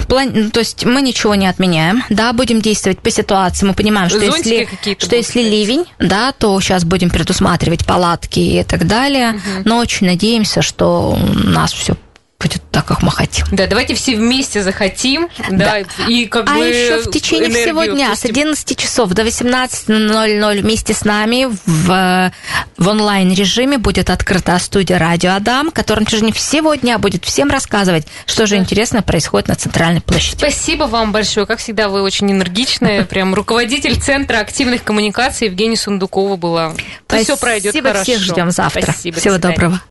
плани- 0.06 0.30
ну, 0.44 0.50
то 0.50 0.60
есть 0.60 0.84
мы 0.84 1.02
ничего 1.02 1.34
не 1.34 1.46
отменяем, 1.46 2.04
да, 2.08 2.32
будем 2.32 2.60
действовать 2.60 3.00
по 3.00 3.10
ситуации. 3.10 3.66
Мы 3.66 3.74
понимаем, 3.74 4.08
что 4.08 4.20
Зонтики 4.20 4.68
если, 4.84 4.96
что 4.98 5.16
если 5.16 5.42
ливень, 5.42 5.84
да, 5.98 6.32
то 6.32 6.58
сейчас 6.60 6.84
будем 6.84 7.10
предусматривать 7.10 7.84
палатки 7.86 8.38
и 8.40 8.62
так 8.64 8.86
далее. 8.86 9.40
Но 9.64 9.78
очень 9.78 10.06
надеемся, 10.06 10.62
что 10.62 11.16
у 11.18 11.48
нас 11.48 11.72
все 11.72 11.94
будет 12.42 12.62
так, 12.70 12.84
как 12.84 13.02
мы 13.02 13.10
хотим. 13.10 13.46
Да, 13.52 13.66
давайте 13.66 13.94
все 13.94 14.16
вместе 14.16 14.62
захотим, 14.62 15.28
да, 15.50 15.78
и 16.08 16.26
как 16.26 16.50
а 16.50 16.54
бы 16.54 16.66
еще 16.66 16.98
в 16.98 17.10
течение 17.10 17.50
всего 17.50 17.84
дня 17.84 18.08
с 18.14 18.22
пустим. 18.22 18.30
11 18.30 18.78
часов 18.78 19.10
до 19.10 19.22
18.00 19.22 20.60
вместе 20.60 20.94
с 20.94 21.04
нами 21.04 21.48
в, 21.66 22.32
в 22.76 22.88
онлайн-режиме 22.88 23.78
будет 23.78 24.10
открыта 24.10 24.58
студия 24.58 24.98
«Радио 24.98 25.32
Адам», 25.32 25.70
которая 25.70 26.00
на 26.00 26.06
протяжении 26.06 26.32
всего 26.32 26.74
дня 26.74 26.98
будет 26.98 27.24
всем 27.24 27.50
рассказывать, 27.50 28.06
что 28.26 28.46
же 28.46 28.56
интересно 28.56 29.02
происходит 29.02 29.48
на 29.48 29.54
Центральной 29.54 30.00
площади. 30.00 30.38
Спасибо 30.38 30.84
вам 30.84 31.12
большое. 31.12 31.46
Как 31.46 31.58
всегда, 31.58 31.88
вы 31.88 32.02
очень 32.02 32.30
энергичная. 32.30 33.04
Прям 33.12 33.34
руководитель 33.34 34.00
Центра 34.00 34.38
активных 34.38 34.82
коммуникаций 34.82 35.48
Евгения 35.48 35.76
Сундукова 35.76 36.36
была. 36.36 36.74
Все 37.08 37.36
пройдет 37.36 37.72
Спасибо, 37.72 37.88
хорошо. 37.88 38.04
всех 38.04 38.20
ждем 38.20 38.50
завтра. 38.50 38.82
Спасибо, 38.82 39.18
Всего 39.18 39.38
доброго. 39.38 39.80